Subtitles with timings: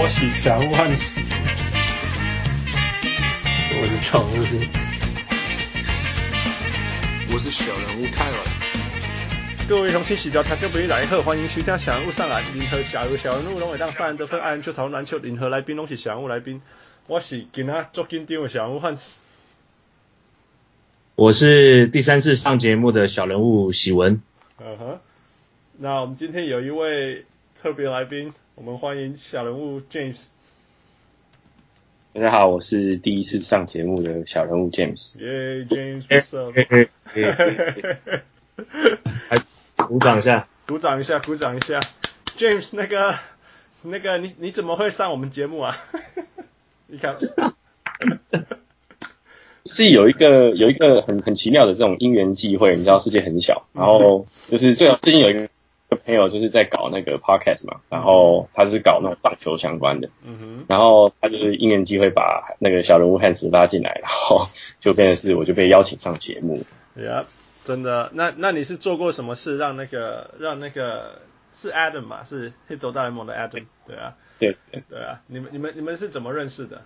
[0.00, 1.20] 我是小人物汉斯，
[3.80, 4.70] 我是常务兵，
[7.32, 8.36] 我是小人物泰尔。
[9.68, 16.62] 各位雄起喜交听众朋友大家好，欢迎收听小人物上来，联合小人物小人物拢会当三人得分，爱人球讨论篮球，联合来宾拢是小人物来宾。
[17.08, 19.16] 我是今仔足紧张的小人物汉斯，
[21.16, 24.22] 我是第三次上节目的小人物喜文。
[24.60, 24.98] 嗯哼、uh，huh.
[25.76, 27.26] 那我们今天有一位
[27.60, 28.32] 特别来宾。
[28.58, 30.24] 我们欢迎小人物 James。
[32.12, 35.16] 大家好，我是第一次上节目的小人物 James。
[35.20, 36.52] 耶、yeah，James，what's up？
[39.30, 39.38] 来，
[39.86, 41.78] 鼓掌一下，鼓掌一下，鼓掌一下。
[42.36, 43.14] James，那个，
[43.82, 45.76] 那个，你你怎么会上我们节目啊？
[46.88, 47.16] 你看，
[49.66, 55.48] 是有一个有一个很很奇妙的这种因缘际会，你知道世界很小，然后就是最最近有一个。
[55.88, 64.48] 个朋友就是在搞那个 podcast 嘛，然后他就是搞那种棒球相关的，嗯哼，然后他就是因缘机会把那个小人物汉斯拉进来，然后
[64.80, 66.62] 就变成是我就被邀请上节目。
[66.94, 67.24] 对啊，
[67.64, 68.10] 真的？
[68.12, 71.20] 那那你是做过什么事让那个让那个
[71.52, 72.24] 是 Adam 嘛？
[72.24, 73.64] 是黑走大联盟的 Adam？
[73.86, 76.82] 对啊，对对对啊，你们你们你们是怎么认识的？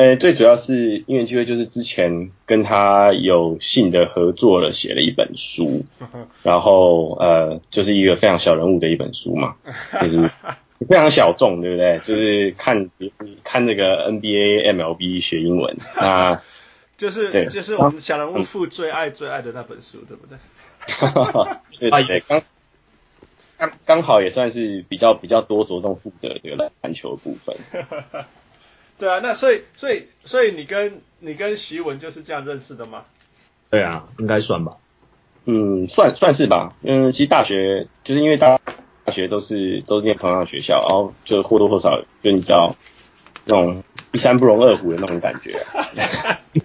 [0.00, 5.84] 呃，最主要是因缘机会，就是之前跟他有幸的合作了，写了一本书，
[6.42, 9.56] 然后呃，就是一个非常小人物的一本书嘛，
[10.00, 10.30] 就是
[10.88, 12.00] 非常小众，对不对？
[12.02, 12.88] 就是看
[13.44, 16.40] 看那个 NBA、MLB 学英文， 那
[16.96, 20.38] 就是就是我们小人物父最爱最爱的那本书，对不对？
[21.78, 22.42] 对对对，刚
[23.58, 27.54] 刚刚好也算是比较比较多着重负责这个篮球部分。
[29.00, 33.04] 对啊，那所以所以所以你跟你跟习文就是这样认识的吗？
[33.70, 34.76] 对啊，应该算吧。
[35.46, 36.74] 嗯，算算是吧。
[36.82, 38.60] 嗯，其实大学就是因为大
[39.04, 42.76] 大学都是都是念同样的学校，然后就或多或少就你知道
[43.46, 43.82] 那种
[44.12, 45.58] 一山不容二虎的那种感觉。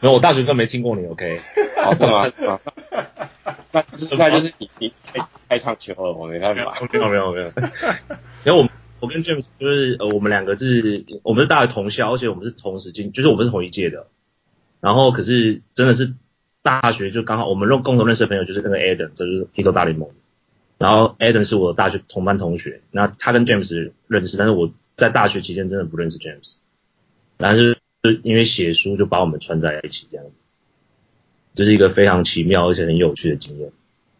[0.00, 1.40] 没有，我大学都没听过你，OK？
[1.82, 2.60] 好，真的吗？
[3.70, 3.84] 那
[4.18, 6.76] 那就是你你太太唱球了，我没办法。
[6.90, 7.52] 没有没有没有。
[8.42, 8.70] 然后 我们。
[9.04, 14.06] 我跟 James 就是呃，我们两个是，我们是大学同校，而且我们是同时进，就是我们是同一届的。
[14.80, 16.14] 然后可是真的是
[16.62, 20.08] 大学就刚好我们认共同认识的朋友就是那个 Adam，这就是披头大联盟。
[20.78, 26.56] 然后 Adam 是我大学同班同学，那他跟 James 认识，但是我在大学期间真的不认识 James。
[27.36, 27.76] 但是
[28.22, 30.24] 因为写书就把我们串在一起这样，
[31.52, 33.70] 这是一个非常奇妙而且很有趣的经验。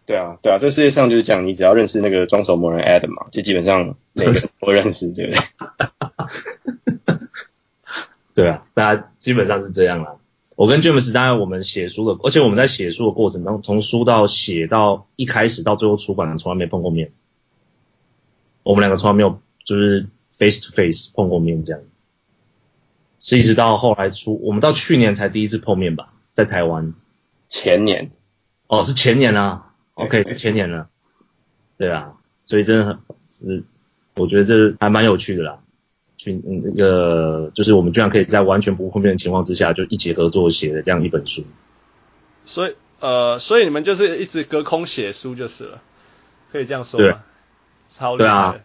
[0.06, 7.18] 对啊，对啊，这世界上就是讲，你只要认识那个装手魔人 Adam 嘛，就基本上每个人都认识，对不对？
[8.34, 10.16] 对啊，大家基本上是这样啦。
[10.56, 17.12] 我跟 James 当然我们写书的，而且我们在写书的过程当中，从书到写到一开始到最后出版，从来没碰过面。
[18.62, 21.82] 我们两个从来没有就是 face to face 碰过面这样。
[23.20, 26.94] 是一直到后来出，我们到去年才第一次碰面吧，在台湾。
[27.48, 28.10] 前年。
[28.66, 29.72] 哦，是前年啊。
[29.94, 30.88] OK，是前年了，
[31.78, 32.14] 对啊，
[32.44, 32.98] 所以真的很
[33.32, 33.64] 是，
[34.16, 35.58] 我觉得这还蛮有趣的啦。
[36.16, 41.44] 去那个就是我们居然可以在完全不碰面的情况之下，就一起合作写的这样一本书。
[42.44, 45.82] 所以呃，所以你们就是一直隔空写书就是了，
[46.52, 47.06] 可以这样说吗？
[47.06, 47.16] 对，
[47.88, 48.24] 超厉害。
[48.24, 48.56] 对啊。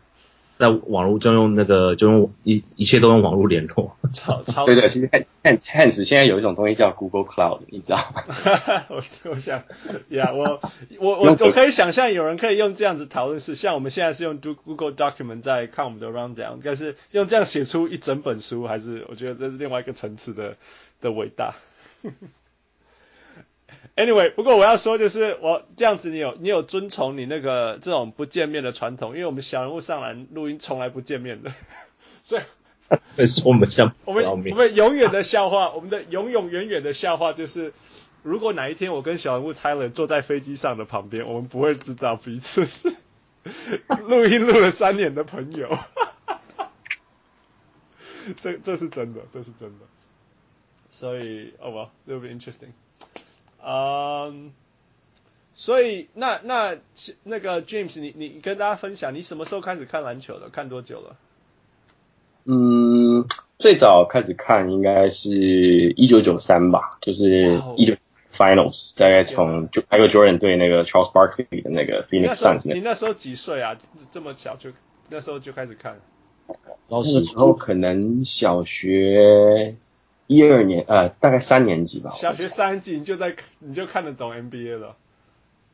[0.59, 8.23] 在网络就用那个就用一一切都用网络联络，超超对对，其实汉汉汉斯现在有一种东西叫 Google Cloud，你知道吗？
[8.91, 9.63] 我我想
[10.09, 10.59] 呀，我
[10.99, 20.57] 我我我可以想象有人可以用这样子讨论是，像我们现在是用 Google Document 在看我们的 Rundown，但是用这样写出一整本书，还是我觉得这是另外一个层次的
[20.99, 21.55] 的伟大。
[23.99, 31.51] Anyway，不过我要说就是我这样子，你有你有遵从你那个这种不见面的传统，因为我们小人物上篮录音从来不见面的，
[32.23, 32.43] 所以
[33.17, 37.73] 这是我们像我们我们永远的笑话，我们的永永远远的笑话就是，
[38.23, 42.95] 如果哪一天我跟小人物 Tyler 坐在飞机上的旁边，我们不会知道彼此是
[44.07, 45.77] 录音录了三年的朋友，
[48.41, 49.85] 这这是真的，这是真的，
[50.89, 52.71] 所以哦不 will be interesting。
[53.63, 54.49] 嗯，um,
[55.53, 56.77] 所以那那
[57.23, 60.49] 那个 James，你你跟大家分享，你什么时候开始看篮球的？
[60.49, 61.17] 看多久了？
[62.45, 63.25] 嗯，
[63.59, 67.95] 最早开始看应该是一九九三吧，就是一九
[68.35, 72.73] Finals，大概从就还有 Jordan 对那个 Charles Barkley 的那个 Phoenix Suns。
[72.73, 73.77] 你那时候几岁啊？
[74.11, 74.71] 这么小就
[75.09, 75.99] 那时候就开始看？
[76.87, 79.75] 那时候可能小学。
[80.29, 82.11] 一二年，呃，大概三年级吧。
[82.11, 84.95] 小学三年级你就在，你就看得懂 NBA 了。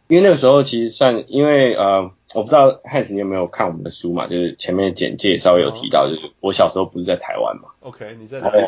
[0.08, 4.28] 因为那个时候其实算，因为呃，我不知道汉斯你有没有看我们的书嘛？
[4.28, 7.64] 就是前面的简介稍微有提到，就是我小时候不是在台湾嘛。
[7.82, 8.66] OK，你在哪里？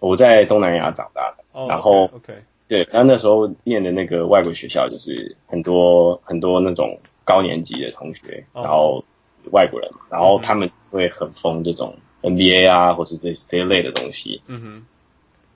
[0.00, 1.44] 我在东南亚长大的。
[1.52, 2.34] Oh, 然后 OK.
[2.66, 9.04] 对，然后那时候念的那个外国学校，就是很多很多那种高年级的同学，然后
[9.52, 14.40] 外国人嘛，然后他们会很疯这种 NBA 啊，或是这这一类的东西。
[14.48, 14.86] 嗯哼。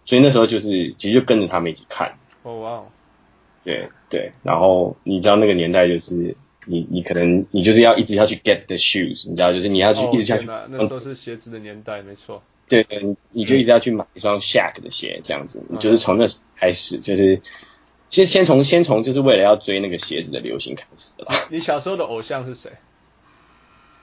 [0.08, 2.16] 所以那时候就是其实就跟着他们一起看。
[2.42, 2.86] 哦哇哦。
[3.62, 6.34] 对对，然后你知道那个年代就是
[6.64, 10.46] 你你可能你就是要一直要去 get the shoes，你知道就是你要去一直下去。
[10.46, 12.42] 那那时候是鞋子的年代，没错。
[12.70, 17.42] 对对，你你就一直要去买一双 Shaq 的鞋，这样子，你就是从那时开始，就是
[18.08, 21.26] 其实先从先从就是为了要追那个鞋子的流行开始的。
[21.50, 22.72] 你小时候的偶像是谁？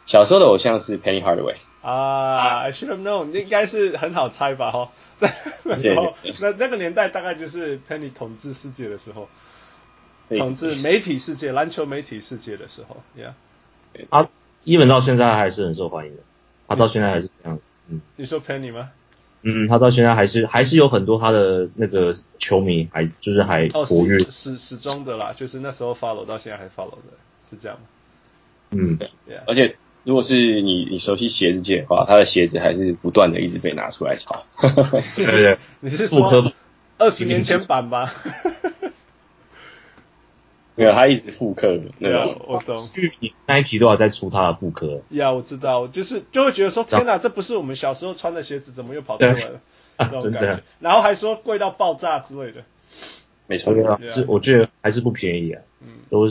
[0.06, 1.56] 小时候的偶像是 Penny Hardaway。
[1.86, 4.72] 啊，I should have known，应该是很好猜吧？
[4.72, 5.34] 哈，在
[5.64, 9.30] 那时候，那那个年代大概就是 Penny 统治世界的时候。
[10.36, 13.34] 统治媒体世界，篮球媒体世界的时候，Yeah，
[14.10, 14.28] 他
[14.64, 16.24] 一文到现在还是很受欢迎的，
[16.68, 17.60] 他到现在还是这样，
[17.90, 18.02] 嗯。
[18.16, 18.90] 你说 Penny 吗？
[19.44, 27.14] 嗯，他到现在还是还是有很多他的那个球迷，还就是还活跃，始始终的啦，就是那时候 follow 到现在还 follow 的，
[27.48, 27.86] 是这样吗？
[28.72, 29.42] 嗯，对，Yeah.
[29.46, 34.46] 而且如果是你你熟悉鞋子界的话，他的鞋子还是不断的一直被拿出来炒，
[35.16, 36.54] 对对对，你是说
[36.98, 38.13] 二十年前版吧？
[40.78, 42.34] 没有，他一直复刻的那种。
[42.34, 42.75] Yeah, 我懂。
[43.48, 45.02] Nike 都还在出他的复刻。
[45.10, 49.62] 呀，yeah, 我知道，就是就会觉得说，天哪，这不是我们小时候穿的鞋子，怎么又跑出来了？
[49.98, 50.63] 这种 感觉。
[50.81, 52.63] 然后还说贵到爆炸之类的。
[53.48, 53.74] 没错，
[54.10, 55.62] 是我觉得还是不便宜啊。
[55.81, 55.88] 嗯。
[56.10, 56.28] 都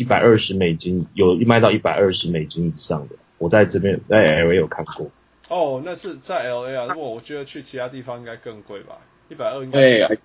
[0.00, 3.16] 一百二十美金，有卖到一百二十美金以上的。
[3.36, 5.10] 我在这边在 LA 有看过。
[5.50, 6.86] 哦，那是在 LA 啊。
[6.88, 8.96] 如果我觉得去其他地方应该更贵吧？
[9.28, 9.78] 一百二应该。
[9.78, 10.18] 对。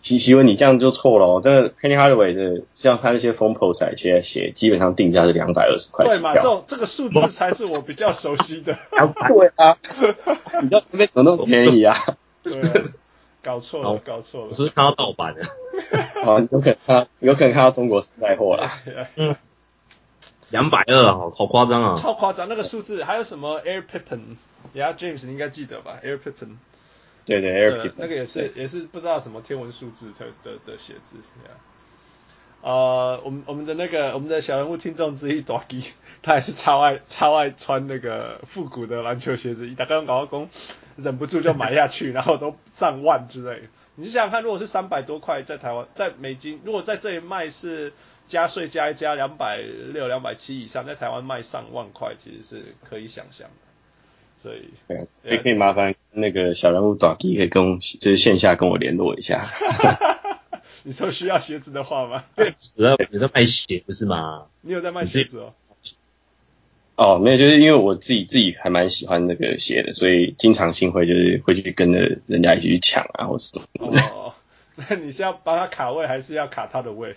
[0.00, 1.40] 奇奇文，你这样就错了哦。
[1.42, 6.06] 这个 Penny Hardaway 的，像他那些 Posite 一些鞋，基本上定价是两百二十块。
[6.06, 6.34] 对嘛？
[6.36, 8.78] 这种这个数字才是我比较熟悉的。
[9.26, 9.76] 对啊，
[10.62, 11.96] 你知道那边怎么那么便宜啊？
[12.44, 12.72] 对啊，
[13.44, 14.46] 搞错了，搞错了。
[14.48, 15.42] 我是看到盗版的。
[16.22, 18.70] 啊， 有可能看，有可能看到中国时代货了。
[19.16, 19.36] 嗯，
[20.50, 21.96] 两百二啊，好夸张啊！
[21.96, 26.56] 超夸张，那个数字还有什么 Air Pippen？Yeah，James，你应该记得吧？Air Pippen。
[27.26, 31.16] 对对，airpi 那个也是也是不知道什么天文数字的的的写字。
[32.64, 35.90] 呃，我们我们的那个我们的小人物听众之一 Doggy，
[36.22, 40.48] 他也是超爱超爱穿那个复古的篮球鞋子，一打开广告工
[40.96, 43.66] 忍不住就买下去， 然后都上万之类的。
[43.96, 47.92] 你想想看，如果是三百多块在台湾，在美金，如果在这里卖是
[48.26, 54.38] 加税加一加两百六两百七以上，在台湾卖上万块，其实是可以想象的。
[54.38, 54.70] 所以，
[55.22, 59.44] 也可以麻烦那个小人物短可以跟我就是线下跟我联络一下。
[60.82, 62.24] 你说需要鞋子的话吗？
[62.34, 64.46] 对，主要你在卖鞋不是吗？
[64.62, 65.54] 你有在卖鞋子哦？
[66.96, 74.00] 哦，没有，就是因为我自己自己还蛮喜欢那个鞋的，所以经常性会就是会去跟着人家一起去抢啊，或是什么的。
[74.00, 74.34] 哦，
[74.76, 77.16] 那你是要帮他卡位，还是要卡他的位？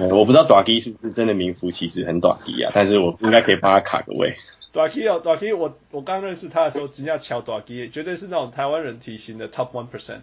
[0.00, 4.36] 嗯、我不知道短 K 是不是真的名副其实很短 K 啊，但是我应该可以帮他卡个位。
[4.70, 10.20] 短 K 哦，短 K，我我刚认识他的时候，只要乔短 K，绝对是那种台湾人体型的 top one percent。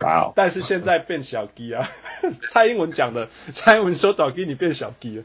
[0.00, 0.32] 哇！
[0.36, 1.88] 但是现在变小鸡啊，
[2.48, 5.24] 蔡英文讲的，蔡英文说短 K 你变小鸡了，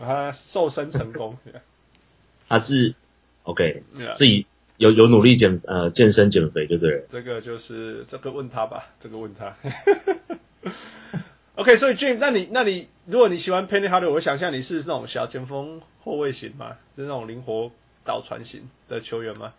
[0.00, 1.38] 他瘦身成功。
[2.48, 2.94] 他是
[3.44, 3.82] OK，
[4.16, 4.46] 自己
[4.76, 7.04] 有有努力减呃健身减肥，对不对？
[7.08, 9.56] 这个就是这个问他吧，这个问他。
[11.56, 16.76] OK，所以 James，那你那你如果你喜欢 Penny Hardaway，我想象你是那种小前锋后卫型吗？
[16.96, 17.70] 是那种灵活
[18.04, 19.54] 倒传型的球员吗？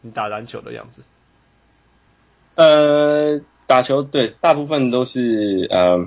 [0.00, 1.02] 你打篮球的样子？
[2.56, 5.98] 呃，打球对，大部分都是呃，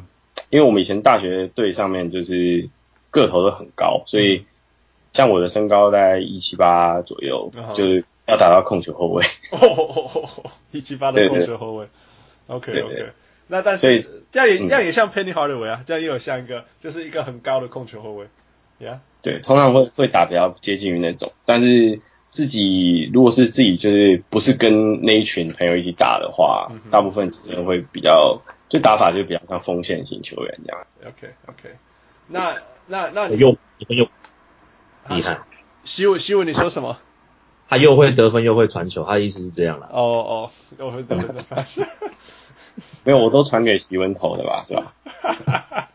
[0.50, 2.70] 因为我们以前大学队上面就是
[3.12, 4.46] 个头都很高，所以
[5.14, 9.24] 像我的身高大概一七八左右，嗯、就是要打到控球后卫。
[10.72, 11.88] 一七八的控球后卫。
[12.48, 13.10] OK OK。
[13.48, 18.26] 那但是这样也、嗯、这样也像 Penny Hardaway 啊，这样也有像一个就是一个很高的控球后卫
[18.80, 18.98] ，Yeah。
[19.22, 22.00] 对，通常会会打比较接近于那种，但是
[22.32, 30.88] 自己如果是自己就是不是跟那一群朋友一起打的话，嗯、大部分时间会比较就打法就比较像锋线型球员这样。
[31.06, 31.76] OK OK，
[32.28, 32.56] 那
[32.88, 33.58] 那那你又
[33.90, 34.08] 又
[35.10, 35.42] 厉害，
[35.84, 36.98] 希文希文你说什么？
[37.68, 39.90] 他又会得分又会传球，他的意思是这样了。
[39.92, 41.88] 哦哦，又会得分的发现。
[43.04, 45.90] 没有，我都传给徐文投的吧，是吧？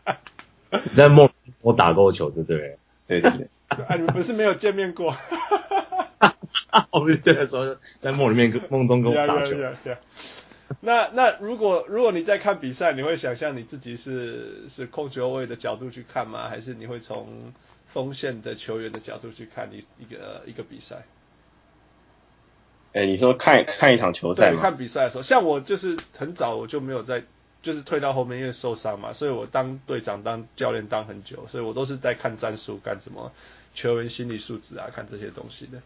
[0.83, 1.29] 你在梦
[1.61, 2.77] 我打过球，对不对？
[3.07, 3.47] 对对对。
[3.87, 5.15] 啊，你们不是没有见面过？
[6.91, 9.55] 我们对的时候在梦里面跟梦中跟我打球。
[10.81, 16.49] 那那如果如果你在看比赛，你会想象你自己是是控球位的角度去看吗？
[16.49, 17.53] 还是你会从
[17.85, 21.05] 锋线的球员的角度去看一一个一个比赛？
[22.93, 24.61] 哎，你说看看一场球赛吗？
[24.61, 27.23] 看比赛的时候，像我就是很早我就没有在，
[27.61, 33.31] 就是退到后面因为受伤嘛，所以我当队长当教练当很久，所以我都是在看战术，干什么
[33.73, 35.81] 球员心理素质啊，看这些东西的。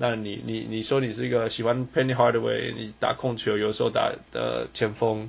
[0.00, 5.28] 那你你你说你是一个喜欢 Penny Hardaway，你打控球，有时候打的前锋，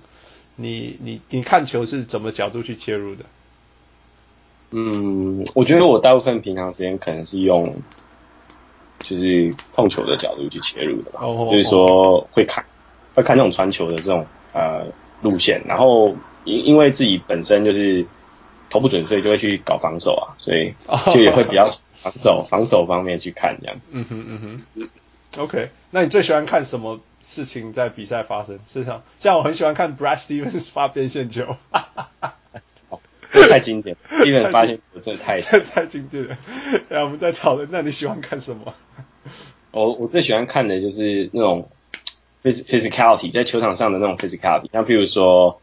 [0.55, 3.25] 你你你看球是怎么角度去切入的？
[4.69, 7.81] 嗯，我觉得我大部分平常时间可能是用，
[8.99, 11.21] 就是控球的角度去切入的吧。
[11.21, 11.51] Oh, oh, oh.
[11.51, 12.63] 就是说会看
[13.15, 14.23] 会看那种传球的这种
[14.53, 14.85] 呃
[15.23, 18.05] 路线，然后因因为自己本身就是
[18.69, 20.73] 投不准，所以就会去搞防守啊，所以
[21.13, 21.69] 就也会比较。
[21.99, 24.89] 防守 防守方面去看这样，嗯哼嗯哼
[25.37, 28.57] ，OK，那你最喜欢看什么事情在比赛发生？
[28.71, 32.99] 是像像我很喜欢看 Brad Stevens 发边线球，哈哈哈，
[33.49, 36.37] 太经典，Stevens 发现球真的太太太经典了。
[36.87, 38.73] 然后我们在讨论，那你喜欢看什么？
[39.71, 41.69] 我我最喜欢看的就是那种
[42.45, 45.59] physicality 在球场上的那种 physicality，像譬如说，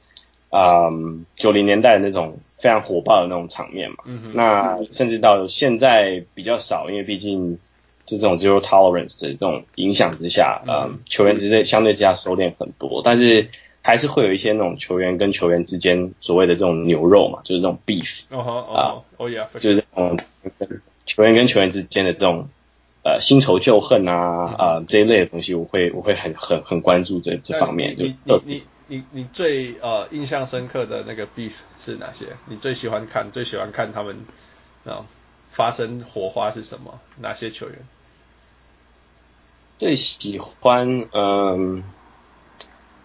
[0.50, 2.38] 嗯，九零年代的那种。
[2.58, 3.96] 非常火爆的那种场面嘛，
[4.32, 7.58] 那甚至到现在比较少，因为毕竟
[8.06, 13.50] 就这种 zero tolerance 的这种影响之下，嗯，哼嗯，球员之间相对之下收敛很多，但是
[13.82, 20.16] 还是会有一些那种球员跟球员之间所谓的这种牛肉嘛，就是那种 beef，哦哦哦，yeah，就是嗯，
[21.04, 22.48] 球员跟球员之间的这种
[23.04, 28.14] 呃新仇旧恨啊，啊、这一类的东西，我会我会很很很关注这这方面，就你。
[28.46, 32.36] 你你你最呃印象深刻的那个 beef 是哪些？
[32.46, 34.16] 你最喜欢看最喜欢看他们
[34.84, 35.04] 啊
[35.50, 37.00] 发生火花是什么？
[37.20, 37.76] 哪些球员？
[39.78, 41.82] 最喜欢嗯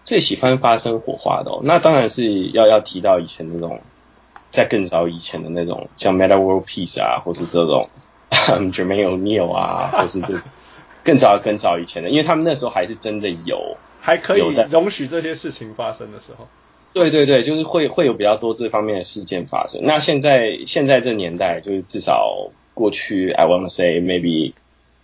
[0.04, 3.80] 最喜欢发生火花的哦，那当然是要要提到以前那种
[4.50, 7.88] 在更早以前的那种像 Meta World Peace 啊，或是这种
[8.30, 10.34] Jermaine O'Neal 啊，或是这
[11.04, 13.76] 更早更早以前的，因为他们那时候还是真的有。
[14.04, 16.48] 还可以容许这些事情发生的时候，
[16.92, 19.80] 对对对，就是会会有比较多这方面的事件发生。
[19.84, 24.54] 那现在现在这年代，就是至少过去，I wanna say maybe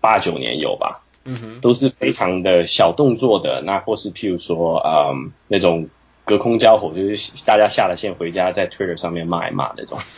[0.00, 3.62] 八九年有吧，嗯哼，都是非常的小动作的。
[3.64, 5.88] 那或是譬如说，嗯，那种
[6.24, 9.98] 隔空交火，就是大家下了线回家，在 Twitter 上面骂一骂那种。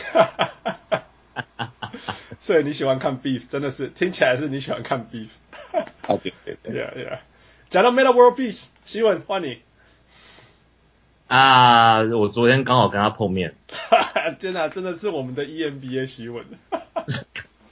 [2.40, 5.28] 所以你喜欢看 beef，真的是听起来是你喜欢看 beef。
[5.72, 7.18] 啊对对对， Yeah yeah。
[7.70, 9.60] 讲到 Metta World Peace，希文换你。
[11.28, 13.54] 啊，我昨天刚好跟他碰面。
[14.40, 16.44] 真的，真的是我们的 EMBA 希文。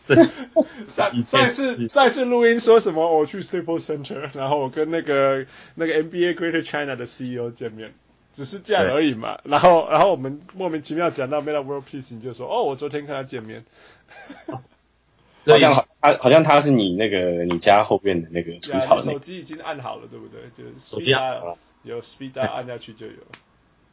[0.89, 3.19] 上上一次上一次录音说什么？
[3.19, 7.93] 我去 Staples Center，然后我跟那个那个 NBA Greater China 的 CEO 见面，
[8.33, 9.39] 只是这样而已嘛。
[9.45, 13.67] 然后然后我们莫名其妙讲到 Metta World Peace，你就说哦，我昨天跟他见面。
[15.55, 20.41] 好像他好像他是你那个你家后面的那个除草，手机已经按好了，对不对？
[20.57, 21.13] 就是手机
[21.85, 23.13] 有 speed 按下去就有。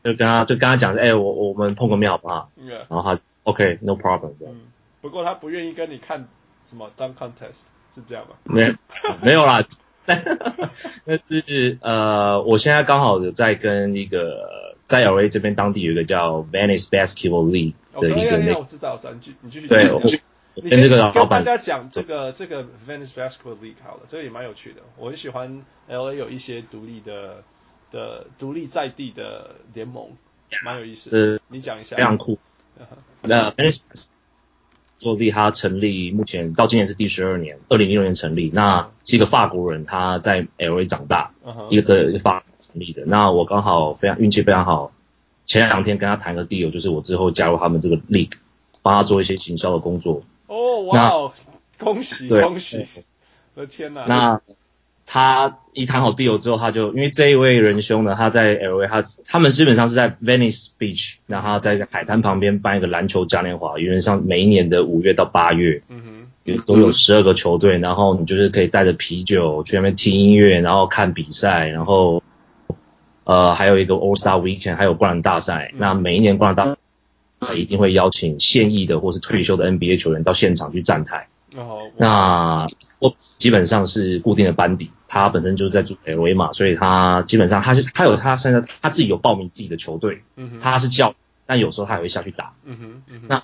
[0.03, 2.49] 就跟他就跟他讲说，哎，我我们碰个面好不好？
[2.89, 4.33] 然后他 OK no problem。
[4.45, 4.61] 嗯，
[5.01, 6.27] 不过他不愿意跟你看
[6.67, 8.35] 什么 dunk contest，是这样吗？
[8.43, 8.75] 没
[9.21, 9.63] 没有啦，
[10.05, 19.89] 但是呃，我现在刚好有在跟一个在 LA 这边当地有一个叫 Venice Basketball League 的一个那，我知道，咱继你继续对。
[20.55, 20.97] 你先跟
[21.29, 24.81] 大家讲这个这个 Venice Basketball League 好了，这个也蛮有趣的。
[24.97, 27.43] 我很喜欢 LA 有一些独立的
[27.91, 30.07] 的独立在地的联盟，
[30.63, 31.17] 蛮有意思的。
[31.17, 31.97] 是你讲一下。
[31.97, 32.39] 非常酷。
[33.21, 33.79] 那 Venice
[34.99, 38.49] Basketball League 它成立，目前到今年是第十二年，二零一六年成立。
[38.53, 41.33] 那是一个法国人，他在 LA 长大，
[41.69, 43.03] 一个一个法成立的。
[43.05, 44.93] 那我刚好非常运气非常好，
[45.45, 48.31] 前两天跟他谈个 deal，就是我之后加入他们这个 league，
[48.81, 50.23] 帮他做一些行销的工作。
[50.47, 51.33] 哦，哇哦，
[51.79, 52.85] 恭喜恭喜！
[53.55, 54.05] 我的天哪！
[54.07, 54.41] 那
[55.07, 72.23] 他一谈好 deal 之后，他就因为这一位仁兄呢，他在 LA，他他们基本上是在 Venice Beach，然后在海滩旁边办一个篮球嘉年华，原本上每一年的五月到八月，嗯哼，都有十二个球队，然后你就是可以带着啤酒去那边听音乐，然后看比赛，然后
[73.25, 75.69] 呃还有一个 All Star Weekend，还有灌篮大赛。
[75.73, 76.74] 嗯、那每一年灌篮大
[77.45, 81.27] 他一定会邀请现役的或是退休的 NBA 球员到现场去站台。
[81.55, 82.67] 哦，那
[82.99, 92.53] 我基本上是固定的班底，他本身就是在住 LA 嘛，所以他基本上他是他有他现在他自己有报名自己的球队，嗯，他是教，但有时候他也会下去打。
[92.65, 93.43] 嗯哼，嗯哼，那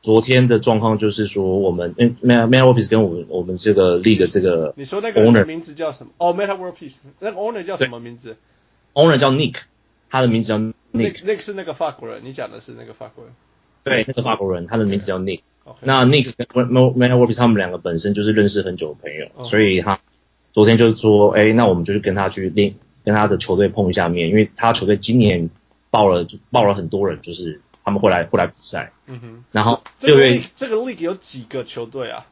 [0.00, 6.12] 昨天的状况就是说，我们嗯 Metta World Peace 跟我们我们这个 league 这个，你说那个 owner 名字叫什么？
[6.18, 8.36] 哦 World Peace，那个 owner 叫什么名字
[8.94, 9.56] ？owner 叫 Nick，
[10.08, 10.58] 他的名字叫
[10.92, 11.24] Nick。
[11.24, 13.34] Nick 是那个法国人，你讲的是那个法国人。
[13.84, 15.40] 对，那个法国人，他的名字叫 Nick。
[15.80, 20.00] 那 Nick 跟 Meta World Peace 他们两个本身就是认识很久的朋友.所以他
[20.52, 25.48] 昨天就说，哎，那我们就去跟他去练，跟他的球队碰一下面，因为他球队今年
[25.90, 28.92] 报了报了很多人，就是他们会来会来比赛。
[29.06, 29.44] 嗯哼。
[29.52, 32.26] 然后六月这个 league 有几个球队啊？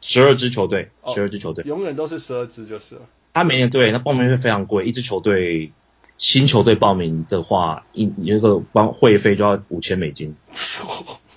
[0.00, 3.02] 十二支球队，十二支球队，永远都是十二支就是了。
[3.34, 5.72] 他每年对，那报名费非常贵，一支球队
[6.20, 10.36] 新球队报名的话，一有一个帮会费就要五千美金，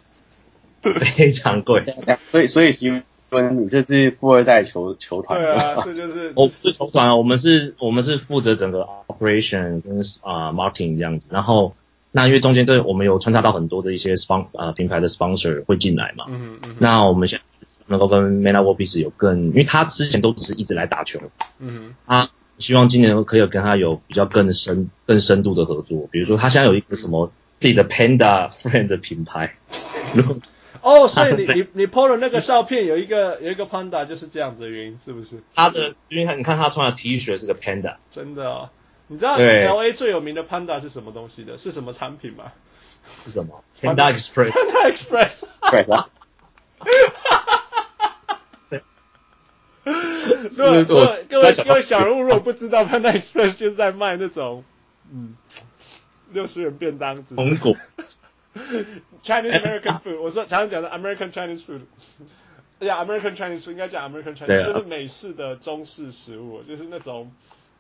[0.83, 1.85] 非常贵。
[2.31, 2.89] 所以所以希
[3.29, 5.39] 文，你这是富二代球球团？
[5.39, 11.29] 对啊，这就是我不是球团啊，我们是我们是负责整个 operation 跟啊、uh, marketing 这样子。
[11.31, 11.73] 然后
[12.11, 17.45] 那因为中间这我们有穿插到很多的一些 spon 啊、呃、品牌的 sponsor 会进来嘛，嗯嗯，那我们现在。
[17.85, 21.19] 能够跟 Meta World Peace 有更，因为他之前都只是一直来打球，
[21.59, 29.55] 嗯，他希望今年可以跟他有比较更深、更深度的合作，比如说他现在有一个什么自己的 Panda Friend 的品牌。
[30.81, 35.41] 哦，所以你你你 PO 的那个照片有一个有一个 Panda 就是这样子的原因，是不是？
[35.55, 38.69] 他的，因为你看他穿的 T 恤是个 Panda，真的哦，
[39.07, 41.57] 你知道 LA 最有名的 Panda 是什么东西的？
[41.57, 42.51] 是什么产品吗？
[43.23, 44.51] 是什么？Panda Express。
[44.51, 45.45] Panda Express。
[45.71, 46.09] 对吧？
[50.55, 54.63] 各位各位各位各位小人物，如果不知道，Panda Express 就是在卖那种
[55.11, 55.35] 嗯
[56.31, 57.75] 六十元便当，红果。
[59.23, 61.81] Chinese American food，我说常常讲的 American Chinese food，
[62.79, 67.31] 哎呀 American Chinese food 应该讲 American Chinese，就是美式的中式食物，就是那种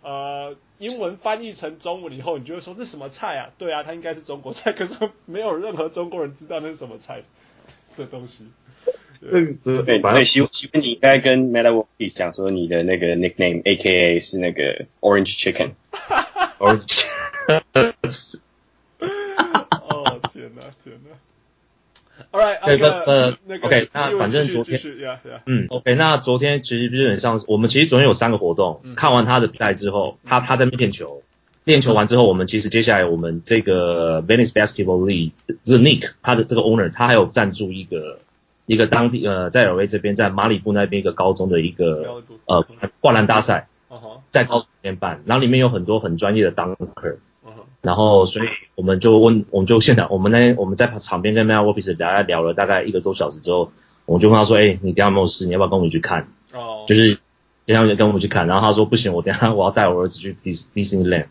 [0.01, 3.49] 呃英文翻译成中文以后，你就会说这是什么菜啊？
[3.57, 4.95] 对啊，它应该是中国菜，可是
[5.25, 7.21] 没有任何中国人知道那是什么菜
[7.95, 8.47] 的东西。
[9.21, 15.71] 对，对，对，希希望你应该跟 Meta 讲说你的那个 nickname AKA 是那个 Orange Chicken。
[16.59, 17.05] Orange。
[18.99, 21.11] 哦天哪天哪
[22.31, 24.79] ！All right，那个呃，OK，那反正昨天，
[25.45, 31.21] 嗯，OK，那昨天其实基本上我们其实昨天有三个活动，看完他的比赛之后，他他在练球，
[31.65, 35.31] 练球完之后，我们其实接下来我们这个 Venice Basketball League
[35.65, 38.19] 这 Nick 他的这个 owner 他还有赞助一个。
[38.65, 42.65] 一个当地呃，在 LA 这边，在马里布那边一个高中的一个呃
[42.99, 43.67] 灌篮大赛，
[44.31, 47.17] 在高中那边办，然后里面有很多很专业的 dunker，
[47.81, 53.71] 然后所以我们就问，我们就现场，我们那我们在场边跟 Meta World Peace 大家聊了大概一个多小时之后，
[54.05, 55.45] 我就问他说，哎，你等下有没有事？
[55.45, 56.29] 你要不要跟我们去看？
[56.53, 57.17] 哦，就是
[57.65, 61.25] 等下跟我们去看，然后他说不行，我等下我要带我儿子去 Disneyland。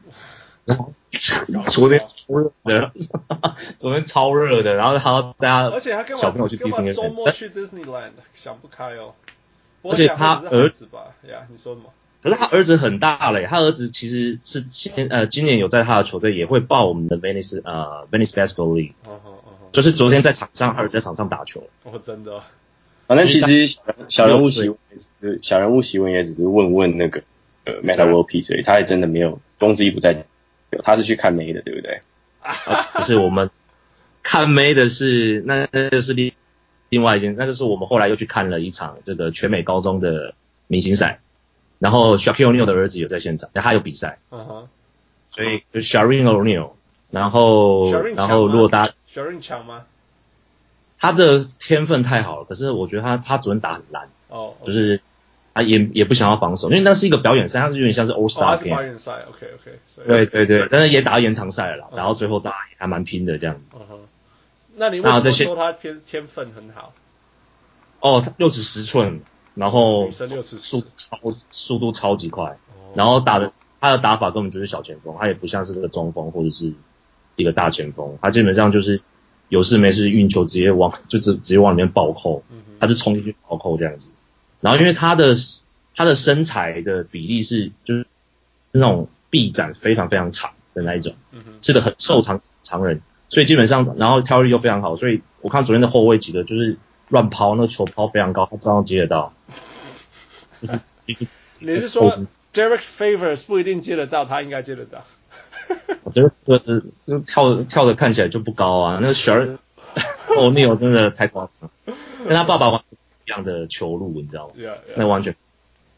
[0.65, 2.93] 然后昨天超热的，
[3.79, 9.15] 昨天超热的，然后他大家而且他跟小朋友去迪士尼，周末去 Disneyland 想不开哦。
[9.83, 11.91] 而且他儿子吧，呀，你说什么？
[12.23, 18.93] 可是他儿子很大了，他儿子其实是前呃今年有在他的球队也会报我们的 Venice 呃 Venice Basketball League，
[19.73, 21.69] 就是昨天在场上，他儿子在场上打球。
[21.83, 22.43] 哦，真的。
[23.09, 24.79] 反正其实小人物席问，
[25.43, 27.23] 小人物席问也只是问问那个
[27.65, 30.25] 呃 Meta World Peace，所以他也真的没有东之意不在。
[30.83, 32.01] 他是去看妹的，对不对？
[32.41, 32.55] 啊，
[32.95, 33.51] 不是，我们
[34.23, 36.33] 看妹的是那那是另
[36.89, 40.35] 另外一件，那就是我们后来又去看了一场这个全美高中的
[40.67, 41.21] 明星赛，
[41.79, 44.69] 然后 Shaquille O'Neal 的儿子有在现场，他有比赛，嗯哼，
[45.31, 46.71] 所以就 Shaquille O'Neal，
[47.11, 49.85] 然后然后如果大家 Shaquille 强吗？
[50.99, 55.01] 他的天分太好了，可是我觉得他他昨天打很烂，哦，就是。
[55.53, 58.75] 啊，也也不想要防守，因为那是一个表演赛，它是有点像是 All Star 片。
[58.75, 59.79] 表演赛，OK OK。
[60.07, 63.61] 对对对，但是也打到延长赛了啦，然后最后打也还蛮拼的这样。
[63.75, 63.99] 嗯哼。
[64.75, 66.95] 那你为什么说他天天分很好？
[68.01, 69.21] 哦，他六尺十寸，
[69.55, 71.19] 然后六尺速超
[71.51, 72.57] 速度超级快，
[72.95, 76.73] 然后打的他的打法根本就是小前锋，他也不像是那个中锋或者是
[77.37, 79.03] 一个大前锋，他基本上就是
[79.51, 82.43] 有事没事运球直接往就直直接往里面暴扣，
[82.81, 84.09] 他就冲进去暴扣这样子。
[84.63, 85.35] 然后因为他的
[85.95, 88.07] 他的身材的比例是就是
[88.71, 91.15] 那种臂展非常非常长的那一种，
[91.61, 99.35] 是个很瘦长长人，所以基本上然后跳力又非常好，所以我看昨天的后卫几个就是乱抛，那个球抛非常高，他照样接得到。
[101.61, 105.05] 你是说 Derek Favors 不一定接得到，他应该接得到？
[106.05, 109.59] 我觉得呃就跳跳的看起来就不高啊，那个 Shaquille
[110.37, 111.95] O'Neal 真的太夸张了，
[112.27, 112.83] 跟他爸爸玩。
[113.27, 114.95] 这样的球路，你知道吗？Yeah, yeah.
[114.97, 115.35] 那完全，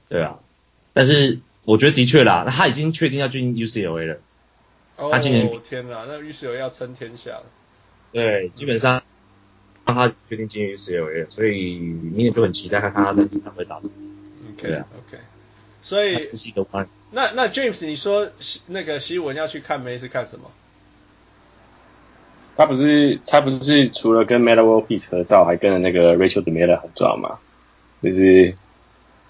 [0.09, 0.39] 对啊。
[0.93, 4.15] 但是我觉得的确啦，他已经确定要进 UCLA 了。
[4.97, 7.45] 哦、oh, 他今年天哪，那 UCLA 要称天下了。
[8.13, 9.03] 对，基本上
[9.85, 13.93] 让他决定进 UCLA，所以明年就很期待看看他在这场会打什么。
[14.57, 15.23] OK，OK。
[15.83, 16.31] 所以。
[17.11, 18.29] 那那 James，你说
[18.67, 20.51] 那个希文要去看梅是看什么？
[22.57, 27.39] 他不是他不是除了跟 World Peace 合照，还跟了那个 Rachel DeMetta 合照吗？
[28.03, 28.55] 就是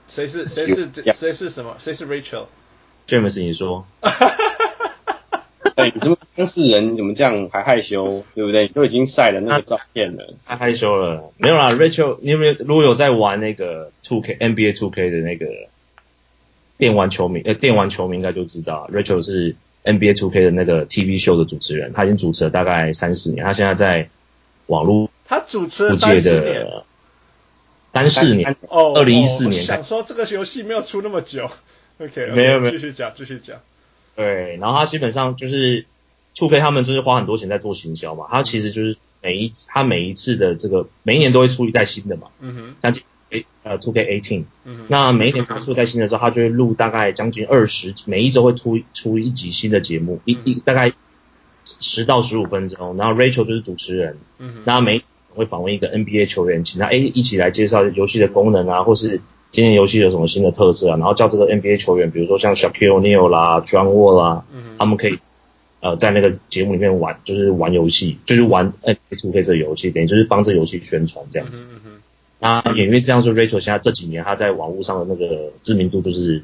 [0.09, 1.77] 谁是谁是谁是什么？
[1.79, 3.87] 谁是 Rachel？James，你说。
[5.77, 8.25] 哎，你这么当事人，你怎么这样还害羞？
[8.35, 8.69] 对不对？
[8.69, 11.33] 都已经晒了那个照片了，太害羞了。
[11.37, 12.55] 没有啦，Rachel，你有没有？
[12.61, 15.47] 如果有在玩那个 Two K NBA Two K 的那个
[16.79, 24.09] 电玩球迷，呃，电玩球迷应该就知道，Rachel 是 NBA Two K 的那个 TV 秀的主持人，他已经主持了大概三四年，他现在在
[24.67, 26.67] 网络他主持了三四年，
[27.93, 29.63] 三四年哦，二零一四年。
[29.63, 31.51] 想说这个游戏没有出那么久
[31.99, 33.59] ，OK， 没有没有，继续讲继续讲。
[34.17, 35.85] 对，然后他基本上就是
[36.37, 42.93] 2K 他们就是花很多钱在做行销嘛，他其实就是每一他每一次的这个每一年都会出一代新的嘛，嗯哼，像
[43.63, 50.93] 呃 2K18，嗯哼，那每一年出一代新的时候，他就会录大概将近二十，每一周会出出一集新的节目，一一大概
[51.81, 55.03] 十到十五分钟，然后 Rachel 就是主持人，嗯哼，那每
[55.35, 59.21] 会访问一个 NBA 球员，请他诶一起来介绍游戏的功能啊，或是。
[59.55, 60.97] 今年游戏有什么新的特色啊？
[60.97, 65.21] 然后叫这个 NBA 球员，比如说像 Shaquille O'Neal 啦、John Wall 啦，嗯、他们可以
[65.79, 71.69] 呃在那个节目里面玩，就是玩游戏，就是玩 NBA 2K 这个游戏，等于就是帮这游戏宣传这样子。
[71.71, 71.84] 嗯、哼
[72.45, 76.43] 那也因为这样，说 Rachel 现在这几年他在网络上的那个知名度就是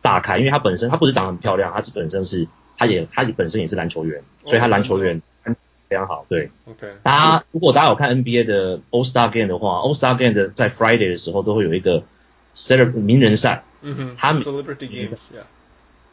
[0.00, 5.20] 大开，因为她本身她不是长得很漂亮，她是本身是她也他本身也是篮球员，所以她篮球员
[5.88, 6.24] 非常好。
[6.28, 6.88] 对，OK。
[7.02, 12.02] 大家如果大家有看 NBA 的 All Star Game 的话，All Star Game 的在 Friday 的时候都会有一个。
[12.56, 15.42] celeb 名人赛，嗯哼，他 celebrity games，yeah，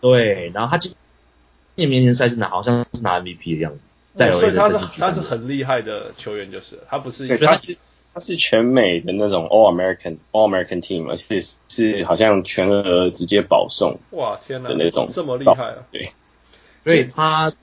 [0.01, 0.95] 对，然后他今
[1.75, 7.77] 年名人赛是拿，好像是拿 MVP 的样子，在所以他是他是很厉害的球员，就是他不是，他是
[8.13, 16.11] 他是全美的那种 All American All American team，而且是好像全额直接保送，哇天哪，的那种这么厉害啊，对，
[16.85, 17.53] 所以他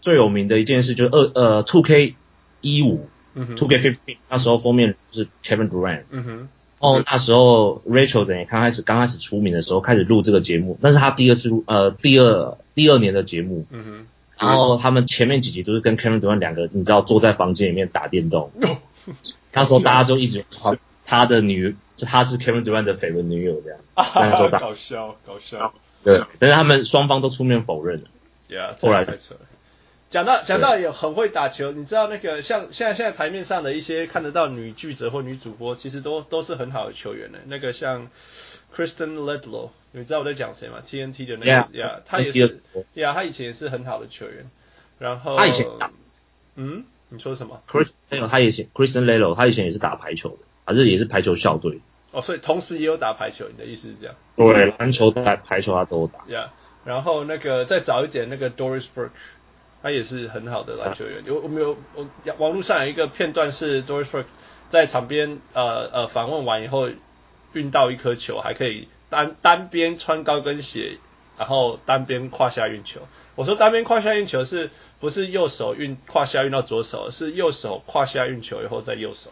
[0.00, 2.14] 最有名的一件事就是二呃 Two K
[2.60, 6.48] 一五，嗯哼，Two K fifteen，那时候封面是 Kevin Durant，嗯哼。
[6.80, 13.66] 哦，那时候 Rachel 等于刚开始刚开始出名的时候，开始录这个节目，那是他第二次录呃第二第二年的节目。
[13.70, 14.06] 嗯哼。
[14.38, 18.50] 然后他们前面几集都是跟 Kevin Durant 两个，你知道坐在房间里面打电动。
[18.56, 18.68] 那
[19.64, 23.78] 时候大家就一直传他的女，就他是 Kevin Durant 的绯闻女友这样。
[23.94, 25.74] 那时候搞笑搞笑。
[26.02, 28.08] 对，但是他们双方都出面否认了。
[28.48, 29.40] Yeah，后来太扯了。
[30.08, 37.38] 讲到讲到也很会打球，你知道那个像现在现在台面上的一些看得到女记者或女主播，其实都都是很好的球员呢。
[37.46, 38.08] 那个像
[38.74, 42.60] Kristen Ledlow，你知道我在讲谁吗？TNT 的那个呀，他也是
[42.94, 44.50] 呀，他以前也是很好的球员。
[44.98, 45.90] 然后他以前打，
[46.56, 47.62] 嗯，你说什么
[48.10, 51.80] Ledlow 他以前 Kristen Ledlow 他以前也是打排球的，还是也是排球校队。
[52.12, 54.16] 哦，所以同时也有打排球，你的意思是这样？
[54.36, 56.24] 对，篮球打排球他都打。
[56.28, 56.52] 呀，
[56.84, 59.10] 然后那个再早一点，那个 Doris Burke。
[59.82, 61.22] 他也是很好的篮球员。
[61.24, 64.26] 有我们有我网络上有一个片段是 Doris Burke
[64.68, 66.90] 在场边呃呃访问完以后
[67.54, 70.98] 运到一颗球，还可以单单边穿高跟鞋，
[71.40, 73.00] 然后单边胯下运球。
[73.34, 79.30] 我说单边胯下运球是不是右手运胯下运到左手，是右手胯下运球以后再右手。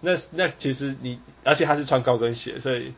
[0.00, 2.92] 那那其实你而且他是穿高跟鞋，所以。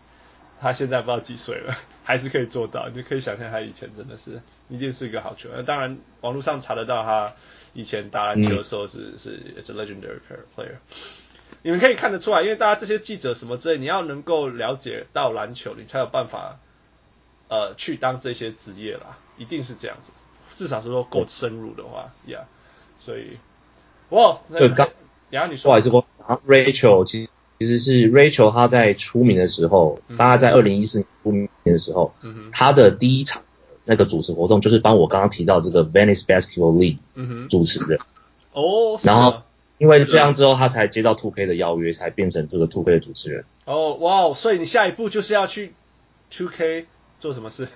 [0.59, 2.89] 他现在不知道几岁了，还是可以做到。
[2.89, 5.63] 你可以想象他以前真的是一定是一个好球员。
[5.67, 7.35] 当然，网络上查得到他
[7.75, 10.19] 以前打篮球的时候是、嗯、是 it's a legendary
[10.57, 10.77] player。
[11.61, 16.59] 你们可以看得出来，因为大家这些记者什么之类，你要能够了解到篮球，你才有办法
[17.49, 20.13] 呃去当这些职业啦，一定是这样子。
[20.55, 22.41] 至少是说够深入的话呀。
[22.41, 23.39] Yeah, 所以，
[24.11, 24.89] 哇，对刚，
[25.31, 26.07] 然后你说，不好意思，我
[26.47, 27.31] Rachel 其实。
[27.59, 32.15] 其实是 Rachel，她在出名的时候，大概在二零一四年出名的时候，
[32.53, 33.45] 她的第一场
[33.87, 36.99] 那个主持活动就是帮我刚刚提到这个 Venice Basketball League
[37.49, 37.99] 主持的。
[38.53, 39.43] 哦，然后
[39.79, 43.47] 因为这样之后，他才接到 tok 的邀约，才变成这个 2K 的主持人。
[43.65, 45.73] 哦，哇，所以你下一步就是要去
[46.31, 46.85] 2K
[47.21, 47.69] 做什么事？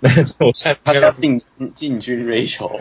[0.00, 1.42] 没有，我现在他 要进
[1.74, 2.80] 进军 Rachel，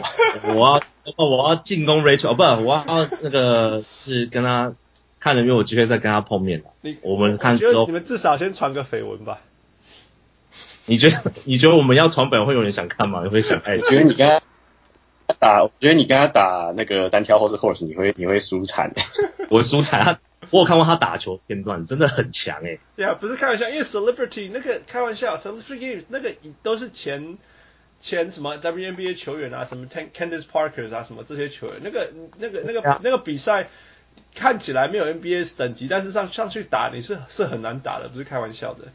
[0.55, 0.81] 我要
[1.17, 4.73] 我要进攻 Rachel，不，我要那个是跟他。
[5.19, 6.65] 看有没有机会再跟他碰面了。
[6.81, 9.39] 你我们看之后，你们至少先传个绯闻吧。
[10.85, 13.21] 你觉得你觉得我们要传本会有人想看吗？
[13.23, 13.57] 你会想？
[13.63, 18.91] 哎，觉得你跟他打，我觉得你跟他打那个单挑或是 horse，你会你会输惨。
[19.49, 20.19] 我会输惨。
[20.53, 22.77] 我有看过他打球片段，真的很强哎。
[22.95, 27.37] 对啊，不是开玩笑，因为 celebrity 那个开玩笑，celebrity games 那个都是前
[27.99, 33.67] 前什么 WNBA 球员啊，什么 Candace Parker 啊，什么这些球员，那个那个那个那个比赛。
[34.35, 38.85] 看起来没有 NBA 等级，但是上上去打你是是很难打的，不是开玩笑的。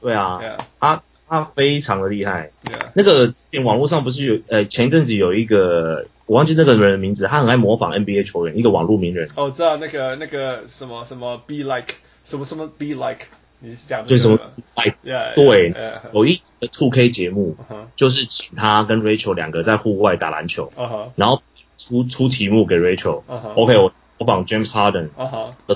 [0.00, 0.60] 对啊，Yeah.
[0.78, 2.50] 他他非常的厉害。
[2.94, 3.32] 那个
[3.64, 9.28] 网络上不是有呃前一阵子有一个我忘记那个人的名字，他很爱模仿 NBA 球员，一个网络名人。
[9.36, 13.26] 哦，我知道那个那个什么什么 be like 什么什么 be like，
[13.60, 14.38] 你是讲对什么
[14.76, 15.72] like 对.
[16.12, 17.84] 有一集的 2K 节目，uh.
[17.96, 21.08] 就是请他跟 Rachel 两个在户外打篮球，uh.
[21.16, 21.42] 然后
[21.76, 23.52] 出出题目给 Rachel，OK、Uh huh.
[23.54, 25.08] OK，我模仿 James Harden，、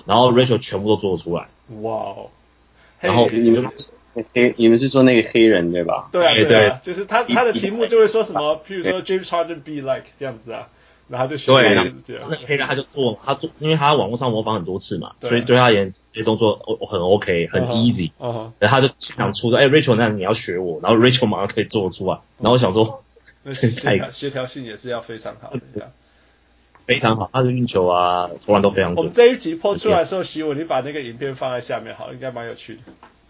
[0.06, 1.48] 然后 Rachel 全部都做得出来。
[1.80, 2.30] 哇哦，
[3.00, 3.70] 然后你们
[4.32, 6.08] 黑你们是说那个黑人对吧？
[6.12, 10.68] 对啊对对啊，就是他他的题目就会说什么，譬如说 James Harden be like 这样子啊，
[11.08, 12.22] 然后就学对，这然后样这样。
[12.30, 23.02] 那个黑人他就做，他做，因为他在网络上模仿很多次嘛，所以对他而言这些动作哦很 OK，很 easy，、然后他就想出说，哎、Rachel，那你要学我，然后 Rachel 马上可以做出来，然后我想说
[23.42, 25.90] 那这太协调协调性也是要非常好的。
[26.86, 32.80] 非常好，他的运球啊投篮都非常准，我们这一集播出来的时候，希文你把那个影片放在下面好了，应该蛮有趣的。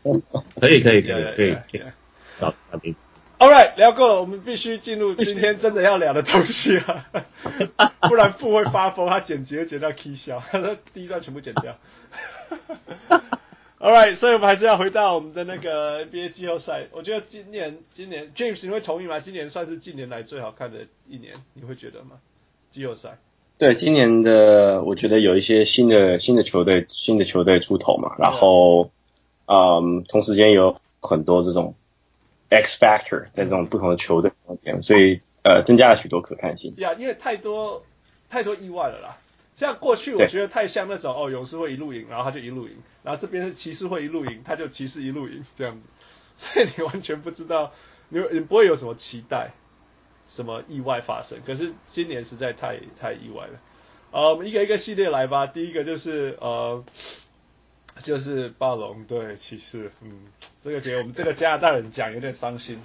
[0.61, 1.57] 可以可以可以可以.
[2.39, 2.95] 找找你。
[3.39, 7.07] All right，聊够了，我们必须进入今天真的要聊的东西了，
[8.09, 11.77] 不然富会发疯，他剪辑会剪到 K 笑，他说第一段全部剪掉。
[13.81, 16.87] All right，所以我们还是要回到我们的那个 NBA 季后赛。
[16.93, 19.21] 我觉得今年今年 James 你会同意吗？
[19.21, 22.17] 今年算是近年来最好看的一年，你会觉得吗？
[22.71, 23.19] 季后赛。
[23.59, 28.91] 对，今年的我觉得有一些新的新的球队新的球队出头嘛，然后，
[29.47, 31.75] 嗯，同时间有很多这种
[32.49, 36.75] X factor 在这种不同的球队中间，所以呃增加了许多可看性。
[36.79, 37.85] 呀，yeah, 因为太多
[38.29, 39.19] 太多意外了啦。
[39.55, 45.87] 像过去我觉得太像那种哦，勇士会一路赢，然后他就一路赢，然后这边是骑士会一路赢，他就骑士一路赢这样子，
[46.35, 47.73] 所以你完全不知道，
[48.09, 49.53] 你你不会有什么期待，
[50.27, 51.39] 什么意外发生。
[51.47, 53.61] 可是今年实在太太意外了。
[54.11, 55.47] 呃，我们一个一个系列来吧。
[55.47, 56.85] 第一个就是呃，
[58.03, 60.11] 就是暴龙对骑士，嗯，
[60.63, 62.79] 这个给我们这个加拿大人讲有点伤心。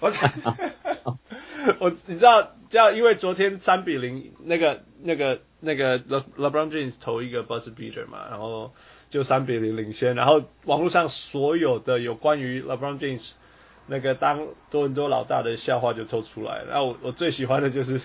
[0.00, 0.10] 我
[1.78, 8.72] 我你知道，这样因为昨天三比零，那个那个那个 Le LeBron James 投一个 buzzer beater 嘛，然后
[9.08, 13.32] 就三比零领先，然后网络上所有的有关于 LeBron James
[13.86, 16.66] 那个当多伦多老大的笑话就都出来了。
[16.70, 18.00] 然后我我最喜欢的就是。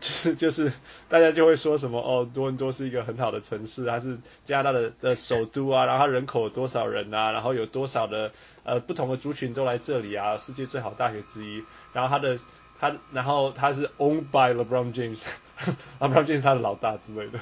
[0.02, 0.72] 就是就是
[1.10, 8.32] 大家就会说什么哦，多伦多是一个很好的城市，它是加拿大的的首都啊，然后它人口有多少人啊，然后有多少的
[8.64, 12.38] 呃不同的族群都来这里啊，世界最好大学之一，然后它的
[12.80, 17.38] 它然后它是 owned by LeBron James，LeBron James 他的老大之类的，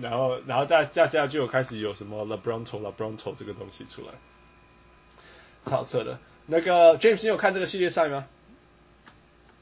[0.00, 4.08] 然后然后大大家就有开始有什么 LeBronto LeBronto 这个东西出来，
[5.62, 6.18] 超扯的。
[6.46, 8.26] 那个 James，你有看这个系列赛吗？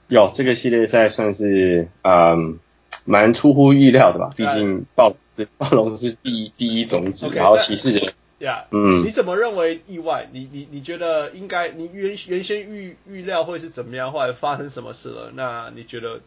[0.09, 2.59] 有这个系列赛算是嗯
[3.05, 10.29] 蛮出乎意料的吧，毕竟暴龙暴龙是第一第一种子，okay, 然后骑士的呀，yeah, 嗯，你怎么认为意外？
[10.33, 14.11] 你你你觉得应该你原原先预预料会是怎么样？
[14.13, 15.31] 后来发生什么事了？
[15.35, 16.21] 那你觉得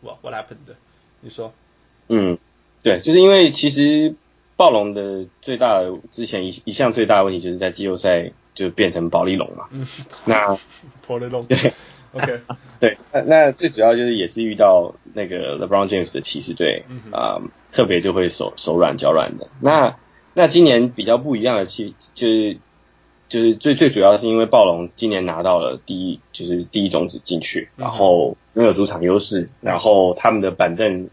[0.00, 0.74] ，what what happened？
[1.20, 1.52] 你说，
[2.08, 2.38] 嗯，
[2.82, 4.14] 对，就是因为其实
[4.56, 9.86] 暴龙的最大的之前一一项最大的问题就是在季后赛就变成保利龙嘛，嗯，
[10.26, 10.56] 那
[11.06, 11.72] 保利龙对。
[12.16, 12.40] OK，
[12.80, 19.48] 对，那那最主要就是也是遇到那个 LeBron James 的骑士队，啊、嗯呃，特别就会手手软脚软的。
[19.60, 19.96] 那
[20.34, 22.58] 那今年比较不一样的气，就是
[23.28, 31.08] 就是最最主要是因为暴龙今年拿到了第一，就是第一种子进去，然后拥有主场优势，然后他们的板凳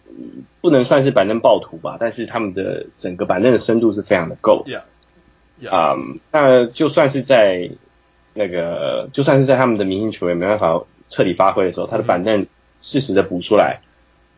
[0.62, 4.66] 不能算是板凳暴徒吧，但是他们的整个板凳的深度是非常的够。
[4.68, 7.72] Yeah，啊、嗯，那就算是在
[8.34, 10.84] 那个，就算是在他们的明星球员没办法。
[11.10, 12.48] 彻底发挥的时候，他的板凳
[12.82, 13.82] 适时的补出来，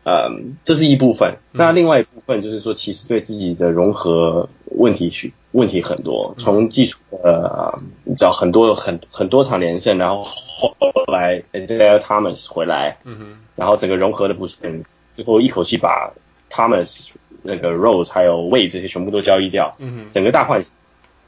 [0.04, 1.36] 嗯，这是一部分。
[1.52, 10.72] 那另外一部分就是说，骑士对自己的融合问题去问题很多，从技术的你知道很多很很多场连胜，然后后
[11.12, 13.26] 来 Isaiah Thomas 回来，嗯哼，
[13.56, 14.84] 然后整个融合的不顺，
[15.16, 16.12] 最后一口气把
[16.50, 17.08] Thomas
[17.42, 20.62] 那个 Rose 还有 Wade 这些全部都交易掉，嗯哼，整个大换，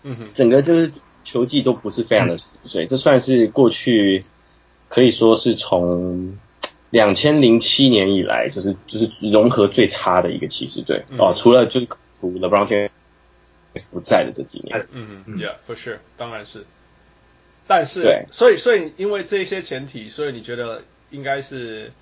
[0.03, 0.93] 嗯哼，整个就是
[1.25, 4.25] 球技都不是非常的水，这算是过去。
[4.89, 6.39] 可以说是从
[6.91, 11.81] 两千零七年以来，就是就是融合最差的一个骑士队、嗯、哦，除了就
[12.19, 12.91] 除 LeBron James
[13.91, 14.87] 不在的这几年。
[14.91, 16.65] 嗯嗯，Yeah，for sure，当然是。
[17.67, 21.93] 但是，对，所以所以因为这些前提，所以你觉得应该是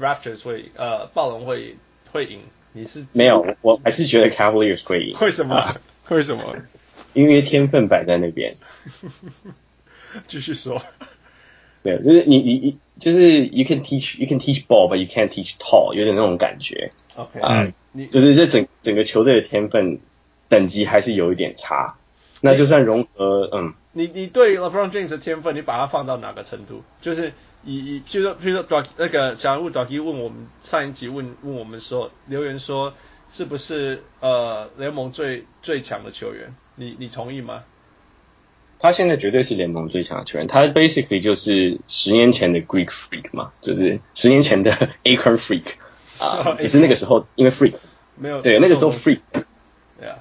[0.00, 1.76] Raptors 会呃暴龙会
[2.12, 2.42] 会赢？
[2.72, 5.16] 你是没有，我还是觉得 Cavaliers 会赢。
[5.20, 5.56] 为什么？
[5.56, 6.54] 啊、为什么？
[7.12, 8.54] 因为天分摆在那边。
[10.28, 10.80] 继续说。
[11.82, 16.90] 对，就是你你你就是 you can teach you can teach ball but you can't teach tall，有点那种感觉。
[17.16, 17.62] OK，啊，
[17.92, 20.00] 你就是这整整个球队的天分
[20.48, 21.96] 等级还是有一点差。
[22.42, 26.82] 那就算融合，嗯，你你对 LeBron James 的天分，你把它放到哪个程度？
[27.02, 27.32] 就是
[27.64, 32.94] 以以，譬如说譬如说 d 那个假如 Ducky 问我们上一集问问我们说留言说
[33.28, 36.54] 是不是呃联盟最最强的球员？
[36.76, 37.64] 你你同意吗？
[38.80, 44.72] 他现在绝对是联盟最强的球员，他 basically 就是十年前的 Greek Freak 嘛，就是十年前的
[45.04, 45.62] Acorn Freak
[46.18, 47.74] 啊， 只是那个时候因为 Freak
[48.16, 49.20] 没有对那个时候 Freak。
[50.02, 50.14] Yeah.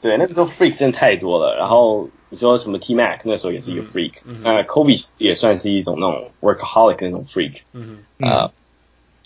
[0.00, 1.56] 对，那个时候 freak 真的太多了。
[1.58, 7.56] 然后你说什么 T Mac 那个时候也是一个 freak，嗯嗯、那 Kobe 也算是一种那种 workaholic 的那种 freak。
[7.72, 8.52] 嗯啊、呃，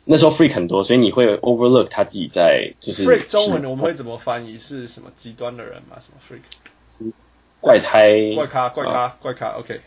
[0.05, 4.59] 那时候 freak 很多，所以你会 overlook 他自己在就是 freak 中文我们会怎么翻译？
[4.59, 5.97] 是什么极端的人吗？
[6.01, 7.13] 什么 freak？
[7.61, 9.49] 怪胎、怪咖、怪咖、怪咖。
[9.59, 9.81] OK，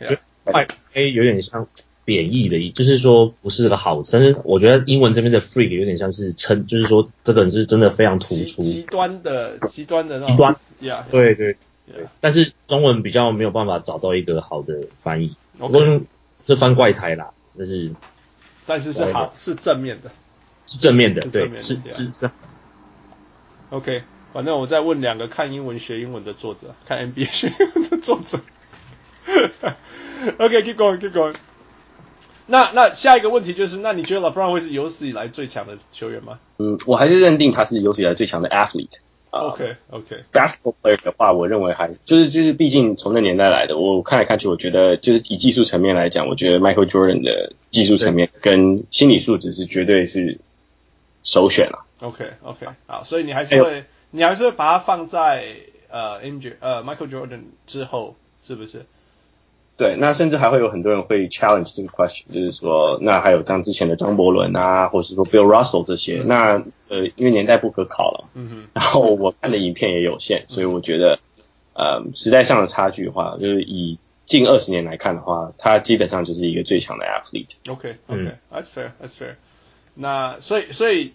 [0.44, 1.68] 怪胎有点像。
[2.06, 10.36] 贬义的意，就是说不是个好，但是我觉得英文这边的 freak 有点像是称，就是说这个人是真的非常突出，极端的极端的那种。
[10.36, 11.56] 极端，yeah, 对对
[11.88, 16.04] 对，但是中文比较没有办法找到一个好的翻译，不过 Okay.
[16.44, 17.92] 这翻怪胎啦，但是
[18.66, 20.12] 但是是好是正面的，
[20.66, 22.32] 是正面的，对，是.是是。
[23.70, 28.40] OK，反正我再问两个看英文学英文的作者，看 NBA 学英文的作者。
[30.40, 31.36] OK，keep、 okay, going，keep going。
[32.48, 36.40] 那那下一个问题就是，那你觉得 LeBron 会是有史以来最强的球员吗？
[36.58, 38.90] 嗯，我还是认定他是有史以来最强的 athlete。
[39.30, 40.24] OK OK。
[40.34, 50.40] Basketball player 的话，我认为还就是就是，毕竟从那年代来的，我看来看去，我觉得就是以技术层面来讲，我觉得 Michael Jordan 的技术层面跟心理素质是绝对是
[51.24, 51.86] 首选了。
[52.02, 55.56] OK OK，好，所以你还是会，哎、你还是把它放在
[55.90, 58.86] 呃 MJ 呃 Michael Jordan 之后，是不是？
[59.76, 71.18] 对，那甚至还会有很多人会 challenge 这个 question，就是说，那还有像之前的张伯伦啊，或者是说 Bill Russell 这些，嗯、那呃，因为年代不可考了，嗯哼，然后我看的影片也有限，所以我觉得，
[71.74, 73.98] 呃，时代上的差距的话，就是以
[74.28, 77.48] 近二十年来看的话，他基本上就是一个最强的 athlete。
[77.68, 79.36] OK OK，That's、嗯、fair，That's fair。
[79.96, 81.14] 那所以所以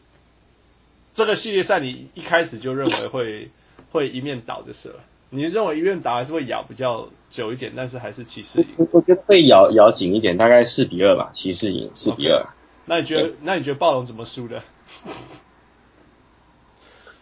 [1.15, 3.51] 这个系列赛你一开始就认为会
[3.91, 4.97] 会一面倒就是了。
[5.31, 8.67] 你认为一面倒还是会咬比较久一点，但是还是骑士赢？
[8.93, 12.43] 我觉得会咬咬紧一点，大概四比二吧，骑士赢四比二。
[12.43, 12.47] Okay.
[12.87, 13.33] 那你觉得？
[13.43, 14.63] 那你觉得暴龙怎么输的？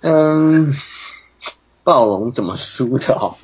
[0.03, 0.72] 嗯，
[1.83, 3.35] 暴龙怎么输的哦？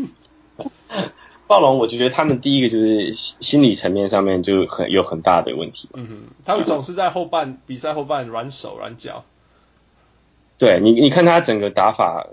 [1.49, 5.89] 暴龙，我就觉得他们第一个就是心理层面上面就很有很大的问题。
[5.95, 9.25] 嗯哼，他们总是在后半比赛后半软手软脚。
[10.62, 12.29] 对你，你看他整个打法。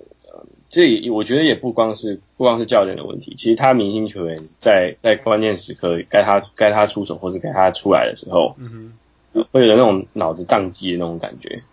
[0.69, 8.93] 这我觉得也不光是不光是教练的问题，其实他明星球员在在关键时刻该他该他出手或是该他出来的时候，嗯
[9.33, 11.63] 哼，会有那种脑子宕机的那种感觉。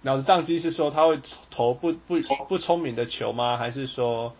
[0.00, 1.18] 脑子宕机是说他会
[1.50, 2.14] 投不不
[2.48, 3.58] 不聪明的球吗？
[3.58, 4.32] 还是说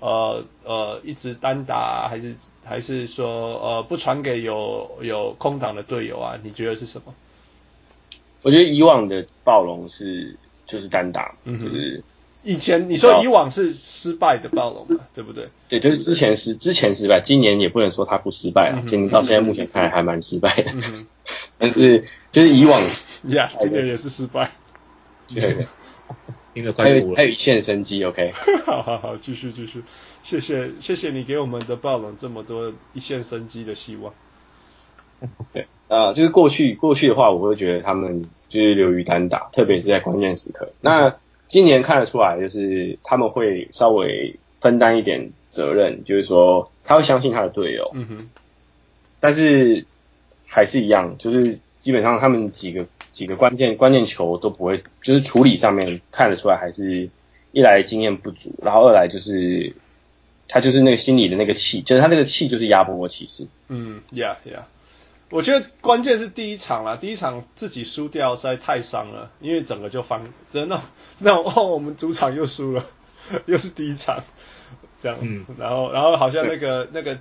[0.00, 2.08] 呃呃一直单打？
[2.10, 6.36] 还是还是说呃不传给有有空档的队友啊？
[6.42, 7.14] 你觉得是什么？
[8.42, 10.36] 我觉得以往的暴龙是
[10.70, 12.02] 就是单打，嗯哼，就是。
[12.42, 15.50] 以前你说以往是失败的暴龙嘛， 对不对？
[15.68, 20.72] 对，就是之前是之前失败，今年也不能说他不失败了，今年到现在目前看来还蛮失败的。
[20.72, 21.06] 嗯、
[21.58, 22.80] 但是就是以往，
[23.24, 24.52] 呀，今年也是失败。
[25.28, 25.66] 对对，
[26.54, 28.32] 听得还有还有一线生机，OK。
[28.64, 29.82] 好好好，继续继续，
[30.22, 34.14] 谢谢谢谢你给我们的暴龙这么多一线生机的希望。
[35.52, 40.70] 对，啊、呃，就是过去过去的话，我会觉得他们就是流于单打，特别是在关键时刻。
[40.82, 41.16] 那
[41.48, 47.90] 今年看得出来，就是他们会稍微分担一点责任，就是说他会相信他的队友。
[47.94, 48.28] 嗯哼。
[49.20, 49.84] 但是
[50.46, 57.08] 还是一样，就是基本上他们几个几个关键关键球都不会，就是处理上面看得出来，还是
[57.52, 59.74] 一来经验不足，然后二来就是
[60.48, 63.46] 他就是那个心里的那个气，就是他那个气就是压迫过骑士。
[63.68, 64.62] 嗯，Yeah Yeah。
[65.30, 70.22] 我觉得关键是第一场啦，第一场自己输掉实在太伤了，因为整个就翻，
[70.52, 70.80] 真的
[71.18, 72.84] 那哦，我们主场又输了，
[73.46, 74.22] 又是第一场，
[75.02, 77.18] 这样，嗯，然后然后好像那个那个，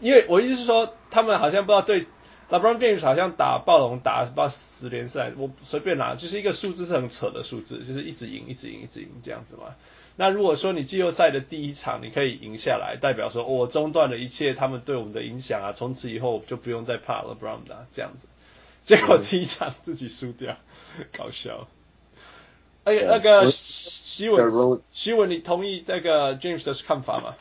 [0.00, 2.06] 因为我意思是说，他们好像不知道对。
[2.50, 9.74] LeBron James 好像打暴龙打不知道十连赛，我随便拿，就是一个数字是很扯的数字，就是一直赢，一直赢，一直赢这样子嘛。
[10.16, 18.28] 那如果说你季后赛的第一场你可以赢下来，代表说我、哦、中断了一切他们对我们的影响啊，从此以后就不用再怕 LeBron 了这样子。
[18.84, 20.56] 结果第一场自己输掉，
[21.16, 21.66] 搞笑。
[22.84, 27.34] 哎，那个希文，希文，你同意那个 James 的看法吗？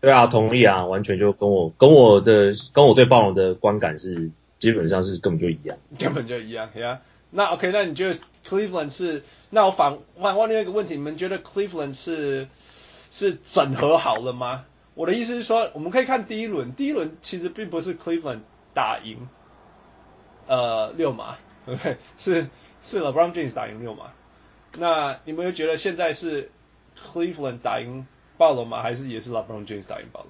[0.00, 7.11] 对啊，同意啊，完全就跟我跟我的跟我对暴龙的观感是基本上是根本就一样， 根本就一样，呀、yeah。
[7.34, 9.24] 那 OK，那你觉得 Cleveland 是？
[9.48, 12.46] 那我反反问另外一个问题，你们觉得 Cleveland 是
[13.10, 14.66] 是整合好了吗？
[14.94, 18.40] 我的意思是说，我们可以看第一轮，第一轮其实并不是 Cleveland
[18.74, 19.26] 打赢
[20.46, 21.96] 呃六马，对不对？
[22.18, 22.48] 是
[22.82, 24.12] 是 LeBron James 打赢六马。
[24.78, 26.50] 那你们又觉得现在是
[27.02, 28.06] Cleveland 打赢
[28.36, 28.82] 暴龙吗？
[28.82, 30.28] 还是也是 LeBron James 打赢暴龙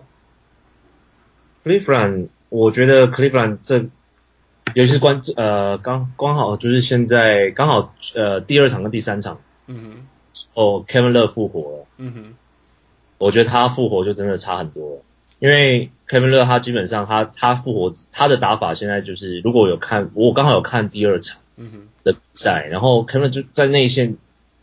[1.64, 3.86] ？Cleveland，我觉得 Cleveland 这，
[4.74, 10.06] 尤其是关呃刚刚好就是现在刚好呃第二场跟第三场，嗯哼，
[10.54, 12.34] 哦 Kevin Love 复活了，嗯哼。
[13.18, 15.02] 我觉得他复活就真的差很多了，
[15.38, 21.38] 因为 Kevin Love 他基本上他他复活他的打法现在就是如果有看我刚好有看第二场
[22.02, 24.16] 的比赛，然后 Kevin 就在内线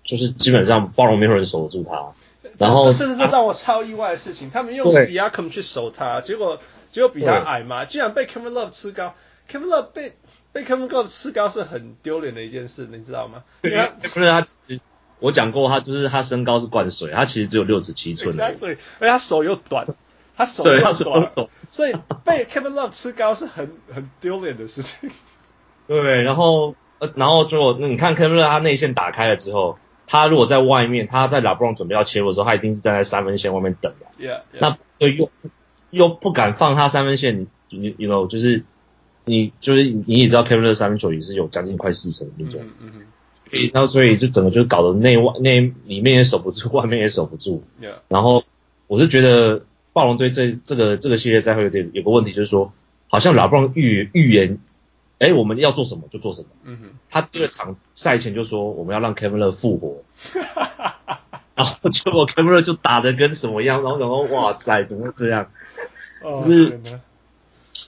[0.03, 2.11] 就是基本上包容没有人守得住他，
[2.57, 6.59] 然后这这是让我超意外的事情，他们用 Siakam 去守他，结果
[6.91, 9.13] 结果比他矮嘛，竟然被 Kevin Love 吃高
[9.49, 10.13] ，Kevin Love 被
[10.51, 13.43] 被 Kevin Love 吃高是很丢脸的一件事，你知道吗？
[13.63, 14.45] 因为他。
[15.21, 18.33] 我讲过，他就是他身高是灌水，他其实只有六尺七寸。
[18.57, 19.85] 对而且他手又短，
[20.37, 21.93] 他手又短，所以
[22.23, 25.11] 被 Kevin Love 吃高是很很丢脸的事情。
[25.87, 29.77] 对，然后呃，然后就那你看 Kevin Love 他内线打开了之后，
[30.07, 34.25] 他如果在外面，他在 LeBron 准备要切入的时候，他一定是站在三分线外面等的。
[34.25, 34.59] Yeah，, yeah.
[34.61, 35.29] 那又
[35.89, 38.63] 又不敢放他三分线，你你 you know 就是
[39.25, 42.61] 你就是你也知道 Kevin Love 三分球也是有将近快四成的那种。
[42.79, 43.69] 嗯嗯。
[43.73, 47.63] 然后所以就整个就搞得内外内里面也守不住， 外面也守不住。
[47.81, 47.95] Yeah.
[48.07, 48.43] 然后
[48.87, 52.71] 我是觉得暴龙队这这个这个系列赛会有点有个问题，就是说
[53.09, 54.59] 好像 LeBron 预预言，
[55.17, 56.47] 哎，我们要做什么就做什么。
[56.63, 56.89] 嗯哼。
[57.09, 60.03] 他第二场赛前就说我们要让 Kevin Love 复活。
[61.55, 65.49] 然后结果 Kevin Love 就打的跟什么一样，然后然后哇塞，怎么这样？
[66.23, 66.79] 就是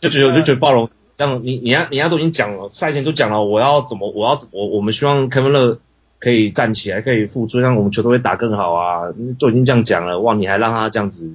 [0.01, 0.89] 就觉得我就觉得暴龙。
[1.21, 5.77] 像你，你家，你家都已经讲了，赛前都讲了，我要怎么，我要怎么，我我们希望 Kevin Love
[6.19, 11.31] 可以站起来，可以复出，让我们球队会打更好啊，都已经这样讲了，哇，你还让他这样子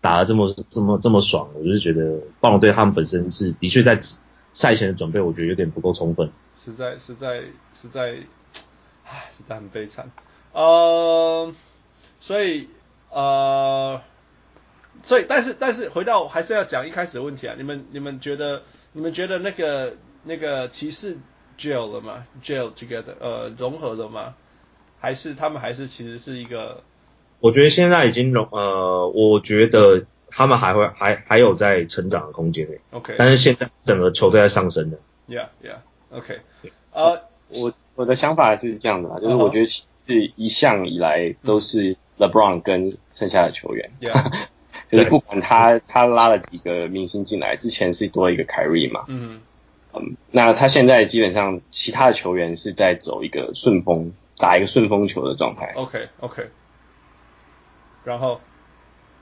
[0.00, 4.00] 打得这么这么这么爽，我就觉得暴龙队他们本身是的确在
[4.54, 7.36] 赛前的准备，我觉得有点不够充分，实在实在
[7.74, 8.14] 实在，
[9.04, 10.10] 唉，实在很悲惨，
[10.52, 11.52] 呃，
[12.20, 12.68] 所以
[13.10, 14.00] 呃，
[15.02, 18.62] 所以但是但是回到还是要讲一开始的问题啊，你们你们觉得？
[18.94, 21.18] 你们觉得那个那个骑士
[21.58, 24.34] gel 了吗？gel together 呃融合了吗？
[25.00, 26.82] 还是他们还是其实是一个？
[27.40, 32.80] 我觉得现在已经融呃，我觉得他们还会还还有在成长的空间内。
[32.92, 34.98] OK，但是现在整个球队在上升的。
[35.28, 35.78] Yeah, yeah.
[36.10, 36.40] OK，
[36.92, 39.84] 呃，我我的想法是这样的啦，就是我觉得是
[40.36, 43.90] 一向以来都是 LeBron 跟剩下的球员。
[44.00, 44.48] Yeah.
[44.90, 49.40] 就是不管他他拉了几个明星进来，之前是多一个凯瑞嘛，嗯
[49.92, 55.72] 嗯，那他现在基本上其他的球员是在走一个顺风，打一个顺风球的状态。
[55.74, 56.48] OK OK，
[58.04, 58.40] 然后，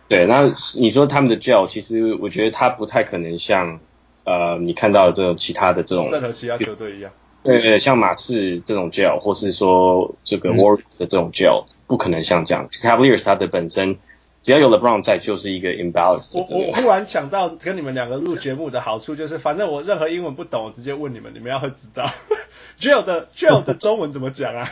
[0.09, 3.81] 对，那你说他们的 gel，其实我觉得他不太可能像
[4.25, 7.13] 呃你看到的这种其他的这种任何其他球队一样，
[7.45, 12.69] 对对，像马刺这种 gel，或是说这个 Warriors 的这种 gel，、嗯、不可能像这样。
[12.69, 13.97] Cavaliers 他的本身。
[14.43, 16.37] 只要有 LeBron 在，就是一个 imbalance。
[16.37, 22.11] 我我忽然想到，跟你们两个录节目的好处就是，反正我任何英文不懂，我直接问你们，你们要会知道。
[22.81, 24.69] gel 的 gel 的中文怎么讲啊？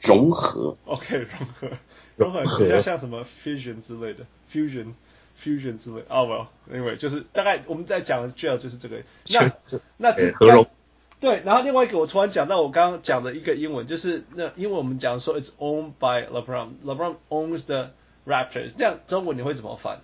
[0.00, 0.76] 融合。
[0.86, 1.28] OK，融
[1.60, 1.68] 合，
[2.16, 4.94] 融合比较像什么 fusion 之类的，fusion
[5.38, 6.02] fusion 之类。
[6.08, 9.02] 哦不，anyway，就是大概我们在讲的 gel 就是这个。
[9.28, 9.52] 那
[9.98, 10.66] 那这合融。
[11.20, 17.90] 对，然后另外一个我突然讲到我刚刚讲的一个英文，就是那因为我们讲说 it's owned by LeBron，LeBron owns the
[18.26, 20.00] Raptors，这样中文你会怎么翻？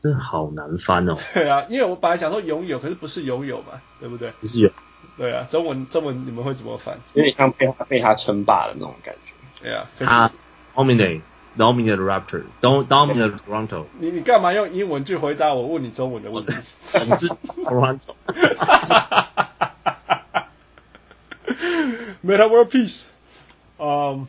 [0.00, 1.18] 这好难翻哦。
[1.34, 4.30] 对啊，因为我本来想说拥有，可是不是拥有嘛，对不对？
[4.40, 4.70] 不是有。
[5.16, 7.00] 对啊，中文中文你们会怎么翻？
[7.14, 9.32] 有点像被他被他称霸的那种感觉。
[9.62, 10.30] 对啊，他
[10.74, 11.22] dominate
[11.56, 13.86] dominate Raptor dominate Toronto。
[13.98, 16.52] 你你干嘛用英文去回答我问你中文的问题？
[16.92, 18.14] 统治 Toronto。
[22.24, 23.04] Meta World Peace。
[23.78, 24.26] 嗯，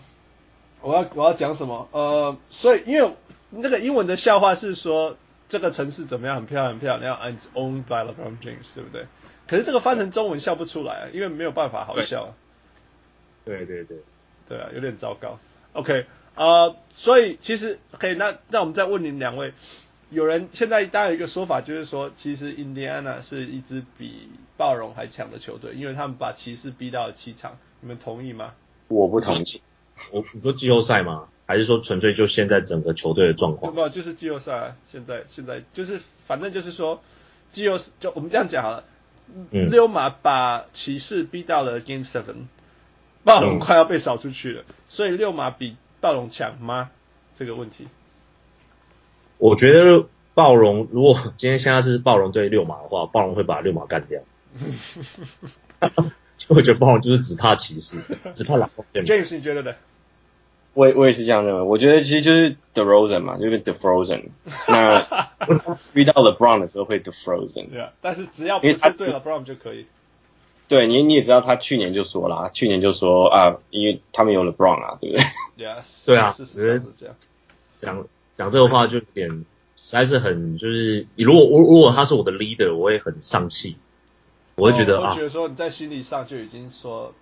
[0.82, 1.88] 我要我要讲什么？
[1.92, 3.14] 呃，所以因为
[3.50, 5.18] 那个英文的笑话是说
[5.50, 9.08] 这个城市怎么样，很漂亮很漂亮，and it's owned by LeBron James，对不对？
[9.48, 12.34] 可是这个翻成中文笑不出来，因为没有办法好笑。
[13.46, 13.98] 对对对
[14.48, 15.40] 对啊，有点糟糕。
[15.74, 16.06] OK。
[16.38, 19.54] 呃，所以其实可以，那那我们再问你们两位，
[20.12, 28.54] 有人现在当然有一个说法，就是说其实印第安纳是一支比暴龙还强的球队，因为他们把骑士逼到了七场，你们同意吗？
[28.88, 29.62] 我不同意。
[30.12, 31.28] 我你说季后赛吗？
[31.48, 33.74] 还是说纯粹就现在整个球队的状况？
[33.74, 34.76] 没有，就是季后赛啊。
[34.92, 37.02] 现在现在就是反正就是说
[37.50, 38.84] 季后赛就我们这样讲好了，
[39.50, 42.46] 嗯，溜马把骑士逼到了 Game Seven，
[43.24, 45.76] 暴龙快要被扫出去了，嗯，所以六马比。
[46.00, 46.92] 暴龙强吗？
[47.34, 47.88] 这个问题，
[49.38, 54.22] 我觉得暴龙如果今天现在是暴龙对六马的话，暴龙会把六马干掉。
[56.48, 58.00] 我觉得暴龙就是只怕骑士，
[58.34, 59.76] 只怕老 James，你觉得呢？
[60.74, 61.62] 我我也是这样认为。
[61.62, 64.30] 我觉得其实就是 The Rosen 嘛，就是 The Frozen。
[64.68, 65.06] 那
[65.94, 67.70] 遇到 LeBron 的时候会 The Frozen。
[67.70, 69.88] 对啊，但是只要不是对 LeBron 就可以。
[70.68, 75.24] 对，你你也知道，他去年就说了，去年就说啊，因为他们有 LeBron 啊，对不对
[75.66, 77.16] ？Yes，对啊，事实是这样。
[77.82, 78.08] 讲
[78.38, 83.78] 讲这个话就有点实在是很就是，如果我如果他是我的 leader，我会很丧气，
[84.56, 87.14] 我会觉得啊，我觉得说你在心理上就已经说。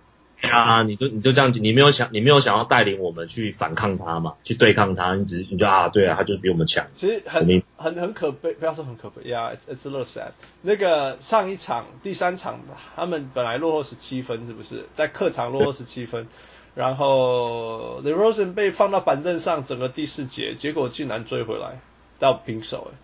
[0.42, 6.86] 啊，你就你就这样子，你没有想，你没有想要带领我们去反抗他嘛，去对抗他，你只是你就啊，对啊，他就是比我们强。
[6.94, 10.32] 其实很很很可悲，不要说很可悲，Yeah，it's it's a little sad。
[10.62, 12.60] 那个上一场第三场，
[12.94, 16.28] 他们本来落后十七分，是不是在客场落后十七分？
[16.74, 21.80] 然后 The Rosen 被放到板凳上，整个第四节，结果竟然追回来
[22.18, 22.98] 到平手，哎，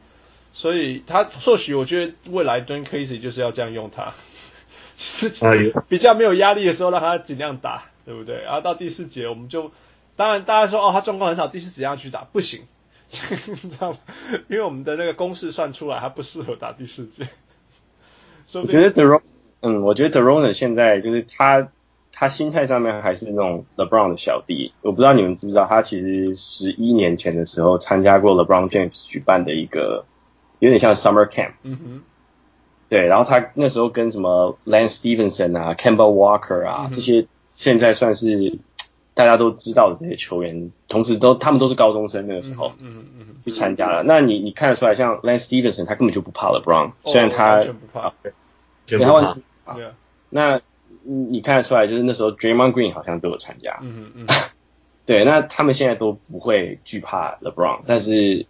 [0.52, 4.12] 所以他或许我觉得未来 Dwane Casey 就是要这样用他。
[5.02, 8.40] 是比较没有压力的时候，让他尽量打，对不对？
[8.42, 9.72] 然后到第四节，我们就
[10.14, 12.62] 当然大家说哦，他状况很好，第四节要去打不行，
[13.10, 13.16] 你
[13.68, 13.98] 知道吗？
[14.48, 17.26] 因为我们的那个公式算出来，他不适合打第四节。
[18.54, 19.22] 我觉得 DeRozan，
[19.60, 21.68] 嗯，我觉得 DeRozan 现在就是他
[22.12, 24.72] 他心态上面还是那种 LeBron 的小弟。
[24.82, 30.04] 我不知道你们知不知道，他其实十一年前的时候参加过 LeBron James 举办的一个
[30.60, 31.54] 有点像 Summer Camp。
[31.64, 32.02] 嗯哼。
[32.92, 38.58] 对，然后他那时候跟什么 Lance Stephenson 啊、Campbell Walker 啊、嗯、这些现在算是
[39.14, 44.02] 大家都知道的这些球员，同时都他们都是高中生那个时候，嗯嗯嗯，去参加了。
[44.02, 48.32] 嗯、那你你看得出来，像 Lance Stephenson 他根本就不怕 LeBron，、哦、虽然他完全不怕，对，
[48.84, 49.74] 全不怕。
[49.74, 49.92] 对啊，
[50.28, 50.60] 那
[51.02, 54.26] 你看得出来，就是那时候 Draymond Green 好像都有参加，嗯嗯，
[55.06, 58.44] 对，那他们现在都不会惧怕 LeBron，但是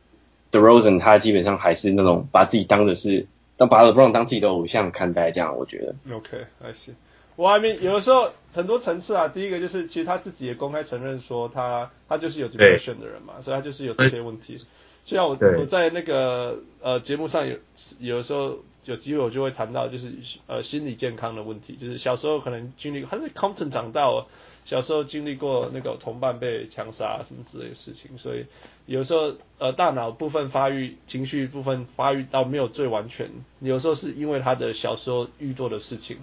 [0.50, 3.28] DeRozan 他基本上还是那种把自己当的是。
[3.62, 5.94] 那把他不让当自己的偶像看待，这样我觉得。
[6.16, 6.94] OK，I see。
[7.36, 9.28] 我还没有的时候很多层次啊。
[9.28, 14.56] 第一个就是，其实他自己也公开承认说他，他他就是有 depression 的人嘛，所以他就是有这些问题。
[15.04, 17.56] 就像我我在那个呃节目上有
[17.98, 20.12] 有的时候有机会我就会谈到，就是
[20.46, 24.26] 呃心理健康的问题，就是小时候可能经历，他是 Compton 长大哦，
[24.64, 28.46] 小时候经历过那个同伴被枪杀什么之类的事情，所以
[28.86, 33.28] 有时候呃大脑部分发育，情绪部分发育到没有最完全，
[33.58, 36.18] 有时候是因为他的小时候遇到的事情，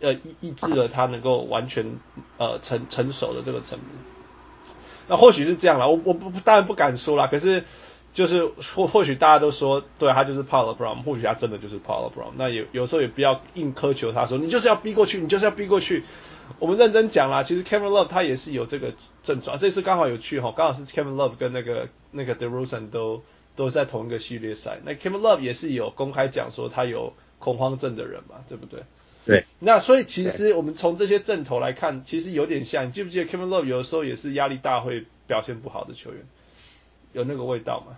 [0.00, 1.98] 呃抑抑制了他能够完全
[2.38, 3.88] 呃成成熟的这个层面。
[5.08, 7.64] 那或许是这样啦，我我不当然不敢说啦，可是。
[8.12, 12.32] 就是或或许大家都说，对他就是 Paul Brown，或许他真的就是 Paul Brown。
[12.34, 16.02] 那有有时候也不要硬苛求他说，你就是要逼过去，你就是要逼过去。
[16.58, 19.60] 我们认真讲啦，其实 Kevin Love 他也是有这个症状。
[19.60, 23.22] 这次刚好有去哈，刚好是 Kevin Love 跟那个那个 DeRozan 都
[23.54, 24.80] 都在同一个系列赛。
[24.84, 28.82] 那 Kevin Love 也是有公开讲说他有恐慌症的人嘛，对不对？
[29.24, 29.44] 对。
[29.58, 32.86] 那所以其实我们从这些阵头来看，其实有点像。
[32.86, 36.20] 你记不记得 Kevin Love 有的时候也是压力大会表现不好的球员？
[37.12, 37.96] 有那个味道吗？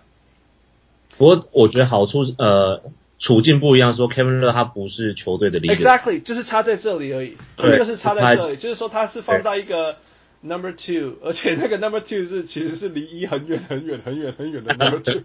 [1.17, 2.81] 不过我觉得好处呃
[3.19, 9.97] 处境不一样，说 Kevin Love 他不是球队的 leader，Exactly 就是差在这里而已，对就是差在这里，就是说他是放在一个
[10.43, 15.21] number two，而且那个 number two 是其实是离一很远很远很远很远的 number two，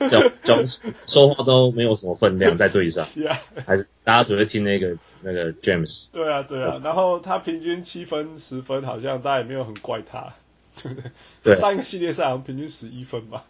[0.10, 0.66] 讲讲
[1.06, 3.36] 说话都没有什么分量在队上， Yeah.
[3.66, 10.34] 还是大家只会听那个那个 James，对啊对啊，然后他平均七分十分，好像大家也没有很怪他，
[10.82, 11.10] 对 不对？
[11.44, 13.44] 对上一个系列赛好像平均十一分吧。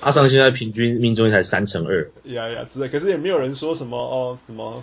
[0.00, 2.10] 阿尚现在平均命中率才三成二。
[2.24, 4.82] 呀呀，可是也没有人说什么哦，什么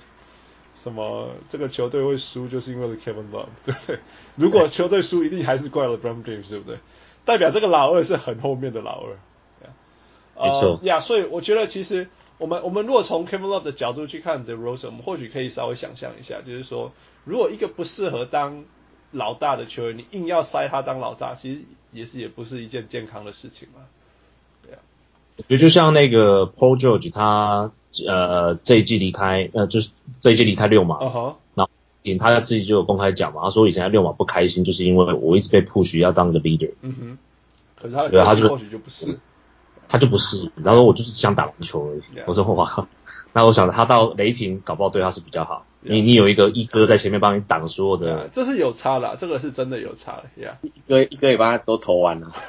[0.74, 4.00] 什么这个球队会输就是因为 Kevin Love，对不对？
[4.36, 6.78] 如果球队输，一定还是怪了 LeBron James，对不对？
[7.26, 9.18] 代表这个老二是很后面的老二。
[10.42, 10.80] 没错。
[10.84, 12.08] 呀，所以我觉得其实
[12.38, 16.94] 我们我们如果从 Kevin Love 的角度去看 The Rose，我们或许可以稍微想象一下，就是说，
[17.26, 18.64] 如果一个不适合当
[19.12, 21.62] 老大的球员，你硬要塞他当老大，其实
[21.92, 23.82] 也是也不是一件健康的事情嘛。
[25.48, 27.72] 也就像那个 Paul George，他
[28.08, 29.90] 呃这一季离开，呃就是
[30.22, 31.34] 这一季离开六马，uh huh.
[31.56, 31.72] 然后
[32.02, 36.72] 点他自己就有公开讲嘛，他说以前在六马不开心，就是因为我一直被 push 要当个 leader。
[36.82, 37.18] 嗯哼，
[37.76, 39.20] 可是他对他就或许就不是，
[39.88, 42.02] 他就不是，然后我就是想打篮球而已。
[42.18, 42.24] Yeah.
[42.28, 42.88] 我说哇，
[43.34, 45.66] 那我想他到雷霆搞不好对他是比较好。
[45.84, 45.92] Yeah.
[45.94, 48.30] 你你有一个一哥在前面帮你挡所有的，yeah.
[48.32, 50.58] 这是有差的，啊，这个是真的有差的呀。
[50.62, 50.68] Yeah.
[50.68, 52.34] 一哥一哥也帮他都投完了。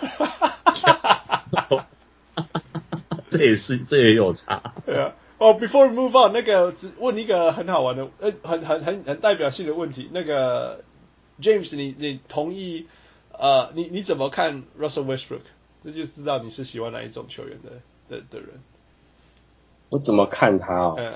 [3.31, 4.75] 这也是，这也有差。
[4.85, 5.13] 对啊。
[5.41, 10.07] 哦，Before we move on，那个只问一个很好玩的，呃，很很很很代表性的问题。
[10.13, 10.85] 那个
[11.41, 12.87] James，你你同意
[13.33, 15.41] 呃，你你怎么看 Russell Westbrook？
[15.83, 17.71] 这就知道你是喜欢哪一种球员的
[18.15, 18.49] 的的人。
[19.89, 20.97] 我怎么看他哦？
[20.99, 21.15] 嗯，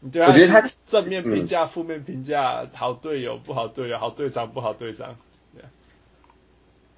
[0.00, 5.16] 你对他，我觉得他正面评价、负面评价，好队友、不好队友，好队长、不好队长。
[5.54, 5.62] 对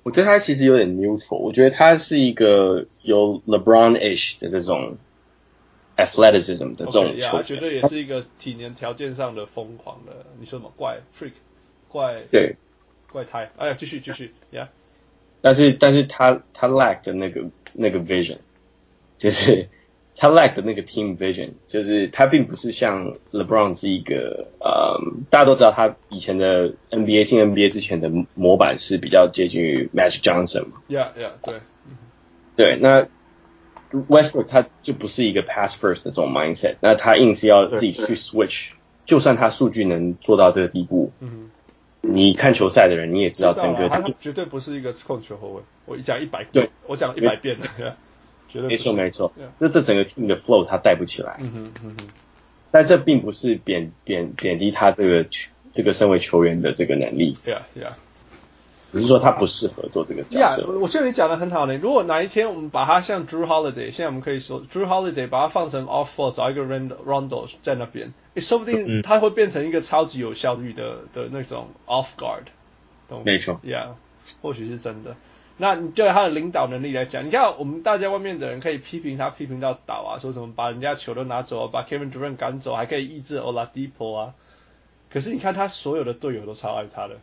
[0.05, 1.39] 我觉得他其实有点 neutral。
[1.39, 4.97] 我觉得他是一个有 LeBron-ish 的这种
[5.97, 10.27] athleticism 的这种球员，okay, yeah, 绝对也是一个体能条件上的疯狂的。
[10.39, 11.33] 你说什么怪 freak
[11.89, 12.57] 怪对
[13.11, 13.51] 怪胎？
[13.57, 14.65] 哎呀，继续继续呀。
[14.65, 14.69] Yeah.
[15.41, 18.39] 但是但是他他 lack 的那个那个 vision，
[19.19, 19.69] 就是。
[20.15, 30.83] 他 lack 的那个 team vision，就是他并不是像 LeBron 是一个，呃，大家都知道他以前的 NBA 进 NBA 之前的模板是比较接近于 Magic Johnson 嘛。
[30.89, 31.61] Yeah, yeah，对。
[32.55, 33.09] 对，那
[34.09, 38.71] Westbrook 他就不是一个 pass first 的这种 mindset，那他硬是要自己去 switch，
[39.07, 41.51] 就算他数据能做到这个地步，嗯，
[42.01, 45.63] 你看球赛的人你也知道整个，他绝对不是一个控球后卫。
[45.85, 47.97] 我一讲一百，对，我讲一百遍了。
[48.69, 51.39] 没错没错，那这整个 team 的 flow 他带不起来。
[51.41, 52.07] 嗯哼嗯哼，
[52.71, 55.27] 但这并不是贬贬贬低他这个
[55.73, 57.37] 这个身为球员的这个能力。
[57.45, 57.97] 对啊对啊，
[58.93, 60.63] 只是说他不适合做这个角色。
[60.63, 61.77] Yeah, 我觉得你讲的很好呢。
[61.79, 72.45] 如果哪一天我们把他像 Drew Holiday，现在我们可以说 Drew Holiday 把他放成 off floor，找一个 Rondo 在那边，诶，说不定他会变成一个超级有效率的的那种 off guard。
[73.25, 73.95] 没错，Yeah，
[74.43, 75.17] 或许是真的。
[75.57, 84.35] 那你对他的领导能力来讲，你看我们大家外面的人可以批评他，批评到倒啊，说什么把人家球都拿走，把 Kevin Durant 赶走，还可以抑制 Oladipo 啊。
[85.11, 87.17] 可是你看他所有的队友都超爱他的。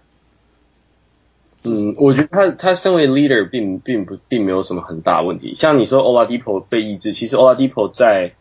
[1.66, 5.56] 嗯，我觉得他他身为 leader 并并不并没有什么很大问题。
[5.58, 8.34] 像你说 Oladipo 被抑制，其实 Oladipo 在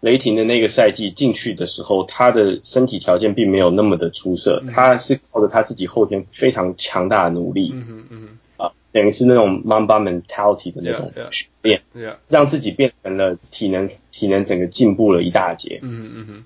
[0.00, 7.72] 雷霆的那个赛季进去的时候，他的身体条件并没有那么的出色，嗯、他是靠着他自己后天非常强大的努力。
[7.74, 12.16] 嗯哼嗯哼等于是那种 Mamba mentality 的那种训练，yeah, yeah, yeah.
[12.28, 15.78] 让自己变成了体能体能整个进步了一大截。
[15.82, 16.44] 嗯嗯嗯。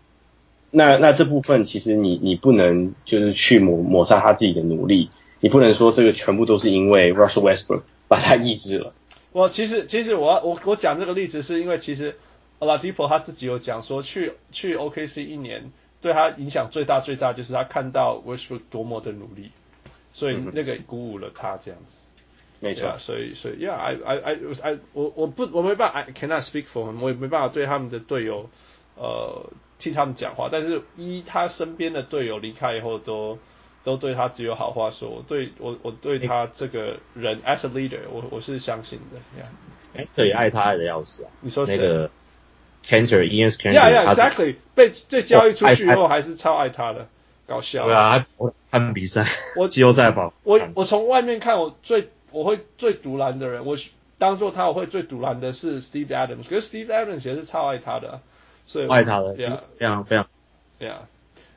[0.71, 5.09] 那那这部分其实你你不能就是去抹抹杀他自己的努力，
[5.45, 8.95] 你不能说这个全部都是因为 Russell Westbrook 把他抑制了。
[9.31, 12.17] 我其实其实我我我讲这个例子是因为其实
[12.61, 15.71] Oladipo 他自己有讲说去去 OKC 一年
[16.01, 19.51] 对他影响最大最大就是他看到 Westbrook 多么的努力，
[20.15, 21.97] 所以那个鼓舞了他这样子。
[22.61, 28.49] 没错，所以所以，Yeah，I I I I 我我不我没办法，I cannot speak for him，我也没办法对他们的队友
[28.97, 30.49] 呃替他们讲话。
[30.51, 33.39] 但是，一他身边的队友离开以后都，
[33.85, 35.09] 都都对他只有好话说。
[35.11, 39.21] 我对我我对他这个人、欸、as a leader，我我是相信的。
[39.97, 41.31] 哎，对，爱他爱的要死啊！
[41.41, 42.11] 你说那个
[42.85, 47.07] Kanter，Enes Kanter，Yeah，Yeah，Exactly，被这交易出去以后还是超爱他的，
[47.47, 47.85] 搞笑。
[47.87, 49.27] 对啊，他看比赛，
[49.57, 50.33] 我季后赛吧。
[50.43, 52.09] 我我从外面看，我最。
[52.31, 53.77] 我会最独蓝的人，我
[54.19, 58.21] 当做他，我会最独蓝的是 Steve Adams，可是 Steve Adams 也是超爱他的，
[58.67, 60.27] 所以爱他的，对啊，非常非常，
[60.81, 61.07] 对啊。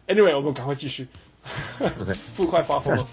[0.07, 1.07] Anyway，我们赶快继续，
[2.35, 3.07] 负快发疯了。